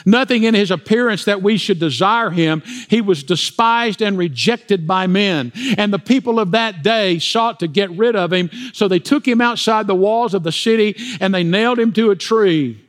Nothing 0.04 0.44
in 0.44 0.54
his 0.54 0.70
appearance 0.70 1.24
that 1.24 1.42
we 1.42 1.56
should 1.56 1.78
desire 1.78 2.30
him. 2.30 2.62
He 2.88 3.00
was 3.00 3.22
despised 3.22 4.02
and 4.02 4.18
rejected 4.18 4.86
by 4.86 5.06
men. 5.06 5.52
And 5.76 5.92
the 5.92 5.98
people 5.98 6.38
of 6.38 6.52
that 6.52 6.82
day 6.82 7.18
sought 7.18 7.60
to 7.60 7.68
get 7.68 7.90
rid 7.90 8.16
of 8.16 8.32
him, 8.32 8.50
so 8.72 8.88
they 8.88 8.98
took 8.98 9.26
him 9.26 9.40
outside 9.40 9.86
the 9.86 9.94
walls 9.94 10.34
of 10.34 10.42
the 10.42 10.52
city 10.52 10.96
and 11.20 11.34
they 11.34 11.44
nailed 11.44 11.78
him 11.78 11.92
to 11.92 12.10
a 12.10 12.16
tree. 12.16 12.84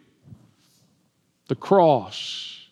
The 1.48 1.56
cross. 1.56 2.68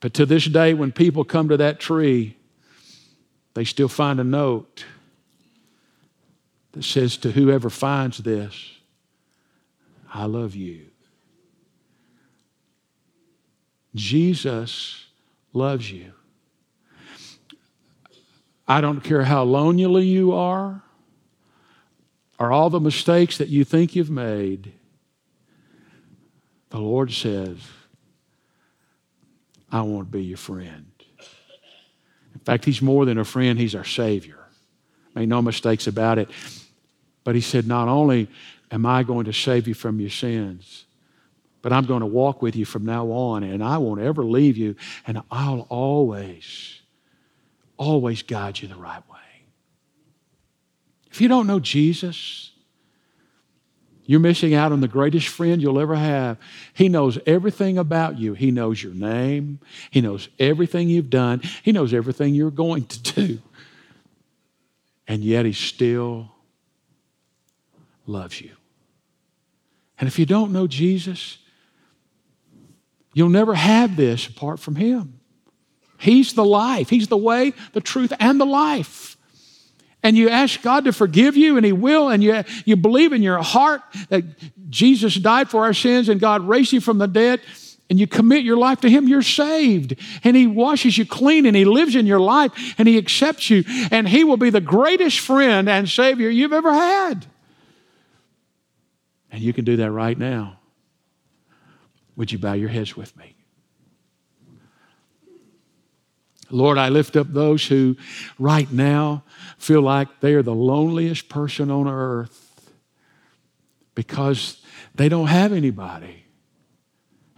But 0.00 0.14
to 0.14 0.26
this 0.26 0.44
day, 0.44 0.74
when 0.74 0.92
people 0.92 1.24
come 1.24 1.48
to 1.48 1.56
that 1.56 1.80
tree, 1.80 2.36
they 3.54 3.64
still 3.64 3.88
find 3.88 4.18
a 4.20 4.24
note 4.24 4.84
that 6.72 6.84
says, 6.84 7.16
To 7.18 7.30
whoever 7.30 7.70
finds 7.70 8.18
this, 8.18 8.72
I 10.12 10.24
love 10.24 10.54
you. 10.54 10.91
Jesus 13.94 15.06
loves 15.52 15.90
you. 15.90 16.12
I 18.66 18.80
don't 18.80 19.02
care 19.02 19.24
how 19.24 19.42
lonely 19.42 20.06
you 20.06 20.32
are 20.32 20.82
or 22.38 22.52
all 22.52 22.70
the 22.70 22.80
mistakes 22.80 23.38
that 23.38 23.48
you 23.48 23.64
think 23.64 23.94
you've 23.94 24.10
made. 24.10 24.72
The 26.70 26.78
Lord 26.78 27.12
says, 27.12 27.58
I 29.70 29.82
want 29.82 30.08
to 30.08 30.12
be 30.12 30.24
your 30.24 30.38
friend. 30.38 30.86
In 32.34 32.40
fact, 32.40 32.64
He's 32.64 32.82
more 32.82 33.04
than 33.04 33.18
a 33.18 33.24
friend, 33.24 33.58
He's 33.58 33.74
our 33.74 33.84
Savior. 33.84 34.38
Make 35.14 35.28
no 35.28 35.42
mistakes 35.42 35.86
about 35.86 36.18
it. 36.18 36.30
But 37.24 37.34
He 37.34 37.40
said, 37.40 37.66
Not 37.66 37.88
only 37.88 38.28
am 38.70 38.86
I 38.86 39.02
going 39.02 39.26
to 39.26 39.32
save 39.32 39.68
you 39.68 39.74
from 39.74 40.00
your 40.00 40.10
sins, 40.10 40.86
but 41.62 41.72
I'm 41.72 41.86
going 41.86 42.00
to 42.00 42.06
walk 42.06 42.42
with 42.42 42.56
you 42.56 42.64
from 42.64 42.84
now 42.84 43.06
on, 43.06 43.44
and 43.44 43.62
I 43.62 43.78
won't 43.78 44.00
ever 44.00 44.24
leave 44.24 44.56
you, 44.56 44.76
and 45.06 45.22
I'll 45.30 45.66
always, 45.68 46.80
always 47.76 48.22
guide 48.22 48.60
you 48.60 48.68
the 48.68 48.74
right 48.76 49.02
way. 49.10 49.18
If 51.10 51.20
you 51.20 51.28
don't 51.28 51.46
know 51.46 51.60
Jesus, 51.60 52.50
you're 54.04 54.20
missing 54.20 54.54
out 54.54 54.72
on 54.72 54.80
the 54.80 54.88
greatest 54.88 55.28
friend 55.28 55.62
you'll 55.62 55.78
ever 55.78 55.94
have. 55.94 56.36
He 56.74 56.88
knows 56.88 57.18
everything 57.26 57.78
about 57.78 58.18
you. 58.18 58.34
He 58.34 58.50
knows 58.50 58.82
your 58.82 58.94
name. 58.94 59.60
He 59.90 60.00
knows 60.00 60.28
everything 60.38 60.88
you've 60.88 61.10
done. 61.10 61.40
He 61.62 61.70
knows 61.70 61.94
everything 61.94 62.34
you're 62.34 62.50
going 62.50 62.84
to 62.86 63.14
do. 63.14 63.38
And 65.06 65.22
yet, 65.22 65.46
He 65.46 65.52
still 65.52 66.32
loves 68.06 68.40
you. 68.40 68.50
And 69.98 70.08
if 70.08 70.18
you 70.18 70.26
don't 70.26 70.52
know 70.52 70.66
Jesus, 70.66 71.38
You'll 73.14 73.28
never 73.28 73.54
have 73.54 73.96
this 73.96 74.26
apart 74.26 74.60
from 74.60 74.76
Him. 74.76 75.20
He's 75.98 76.32
the 76.34 76.44
life, 76.44 76.90
He's 76.90 77.08
the 77.08 77.16
way, 77.16 77.52
the 77.72 77.80
truth, 77.80 78.12
and 78.18 78.40
the 78.40 78.46
life. 78.46 79.16
And 80.02 80.16
you 80.16 80.28
ask 80.28 80.60
God 80.62 80.84
to 80.86 80.92
forgive 80.92 81.36
you, 81.36 81.56
and 81.56 81.64
He 81.64 81.72
will, 81.72 82.08
and 82.08 82.24
you, 82.24 82.42
you 82.64 82.76
believe 82.76 83.12
in 83.12 83.22
your 83.22 83.40
heart 83.40 83.82
that 84.08 84.24
Jesus 84.68 85.14
died 85.14 85.48
for 85.48 85.64
our 85.64 85.74
sins 85.74 86.08
and 86.08 86.20
God 86.20 86.42
raised 86.42 86.72
you 86.72 86.80
from 86.80 86.98
the 86.98 87.06
dead, 87.06 87.40
and 87.88 88.00
you 88.00 88.06
commit 88.06 88.42
your 88.42 88.56
life 88.56 88.80
to 88.80 88.90
Him, 88.90 89.06
you're 89.06 89.22
saved. 89.22 89.94
And 90.24 90.34
He 90.34 90.46
washes 90.46 90.98
you 90.98 91.06
clean, 91.06 91.46
and 91.46 91.54
He 91.54 91.64
lives 91.64 91.94
in 91.94 92.06
your 92.06 92.20
life, 92.20 92.74
and 92.78 92.88
He 92.88 92.98
accepts 92.98 93.48
you, 93.50 93.64
and 93.92 94.08
He 94.08 94.24
will 94.24 94.38
be 94.38 94.50
the 94.50 94.60
greatest 94.60 95.20
friend 95.20 95.68
and 95.68 95.88
Savior 95.88 96.30
you've 96.30 96.52
ever 96.52 96.72
had. 96.72 97.26
And 99.30 99.40
you 99.40 99.52
can 99.52 99.64
do 99.64 99.76
that 99.76 99.90
right 99.92 100.18
now. 100.18 100.58
Would 102.16 102.32
you 102.32 102.38
bow 102.38 102.52
your 102.52 102.68
heads 102.68 102.96
with 102.96 103.16
me? 103.16 103.34
Lord, 106.50 106.76
I 106.76 106.90
lift 106.90 107.16
up 107.16 107.32
those 107.32 107.66
who 107.66 107.96
right 108.38 108.70
now 108.70 109.24
feel 109.56 109.80
like 109.80 110.20
they 110.20 110.34
are 110.34 110.42
the 110.42 110.54
loneliest 110.54 111.30
person 111.30 111.70
on 111.70 111.88
earth 111.88 112.70
because 113.94 114.62
they 114.94 115.08
don't 115.08 115.28
have 115.28 115.52
anybody. 115.52 116.24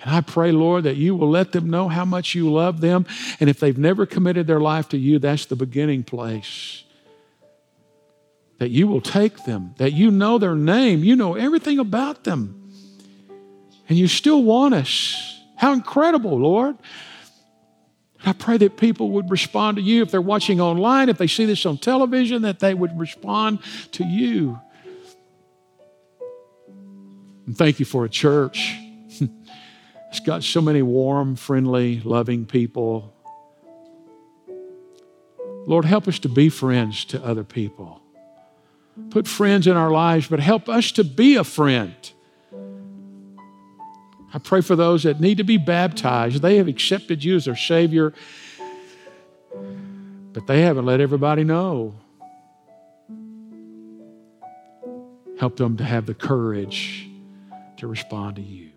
And 0.00 0.14
I 0.14 0.20
pray, 0.20 0.50
Lord, 0.50 0.84
that 0.84 0.96
you 0.96 1.14
will 1.14 1.30
let 1.30 1.52
them 1.52 1.70
know 1.70 1.88
how 1.88 2.04
much 2.04 2.34
you 2.34 2.52
love 2.52 2.80
them. 2.80 3.06
And 3.38 3.48
if 3.48 3.60
they've 3.60 3.78
never 3.78 4.04
committed 4.04 4.48
their 4.48 4.60
life 4.60 4.88
to 4.90 4.98
you, 4.98 5.20
that's 5.20 5.46
the 5.46 5.56
beginning 5.56 6.02
place. 6.02 6.82
That 8.58 8.70
you 8.70 8.88
will 8.88 9.00
take 9.00 9.44
them, 9.44 9.74
that 9.78 9.92
you 9.92 10.10
know 10.10 10.38
their 10.38 10.56
name, 10.56 11.04
you 11.04 11.14
know 11.14 11.34
everything 11.34 11.78
about 11.78 12.24
them 12.24 12.63
and 13.88 13.98
you 13.98 14.08
still 14.08 14.42
want 14.42 14.74
us. 14.74 15.40
How 15.56 15.72
incredible, 15.72 16.38
Lord. 16.38 16.76
I 18.26 18.32
pray 18.32 18.56
that 18.56 18.76
people 18.78 19.10
would 19.10 19.30
respond 19.30 19.76
to 19.76 19.82
you 19.82 20.02
if 20.02 20.10
they're 20.10 20.20
watching 20.20 20.60
online, 20.60 21.08
if 21.08 21.18
they 21.18 21.26
see 21.26 21.44
this 21.44 21.66
on 21.66 21.76
television, 21.76 22.42
that 22.42 22.58
they 22.58 22.72
would 22.72 22.98
respond 22.98 23.58
to 23.92 24.04
you. 24.04 24.58
And 27.46 27.56
thank 27.56 27.78
you 27.78 27.84
for 27.84 28.04
a 28.04 28.08
church. 28.08 28.74
it's 30.08 30.20
got 30.24 30.42
so 30.42 30.62
many 30.62 30.80
warm, 30.80 31.36
friendly, 31.36 32.00
loving 32.00 32.46
people. 32.46 33.14
Lord, 35.66 35.84
help 35.84 36.08
us 36.08 36.18
to 36.20 36.28
be 36.28 36.48
friends 36.48 37.04
to 37.06 37.22
other 37.22 37.44
people. 37.44 38.00
Put 39.10 39.26
friends 39.26 39.66
in 39.66 39.76
our 39.76 39.90
lives, 39.90 40.28
but 40.28 40.40
help 40.40 40.68
us 40.68 40.92
to 40.92 41.04
be 41.04 41.36
a 41.36 41.44
friend. 41.44 41.94
I 44.34 44.38
pray 44.38 44.60
for 44.62 44.74
those 44.74 45.04
that 45.04 45.20
need 45.20 45.38
to 45.38 45.44
be 45.44 45.58
baptized. 45.58 46.42
They 46.42 46.56
have 46.56 46.66
accepted 46.66 47.22
you 47.22 47.36
as 47.36 47.44
their 47.44 47.54
Savior, 47.54 48.12
but 50.32 50.48
they 50.48 50.62
haven't 50.62 50.84
let 50.84 51.00
everybody 51.00 51.44
know. 51.44 51.94
Help 55.38 55.56
them 55.56 55.76
to 55.76 55.84
have 55.84 56.06
the 56.06 56.14
courage 56.14 57.08
to 57.76 57.86
respond 57.86 58.36
to 58.36 58.42
you. 58.42 58.73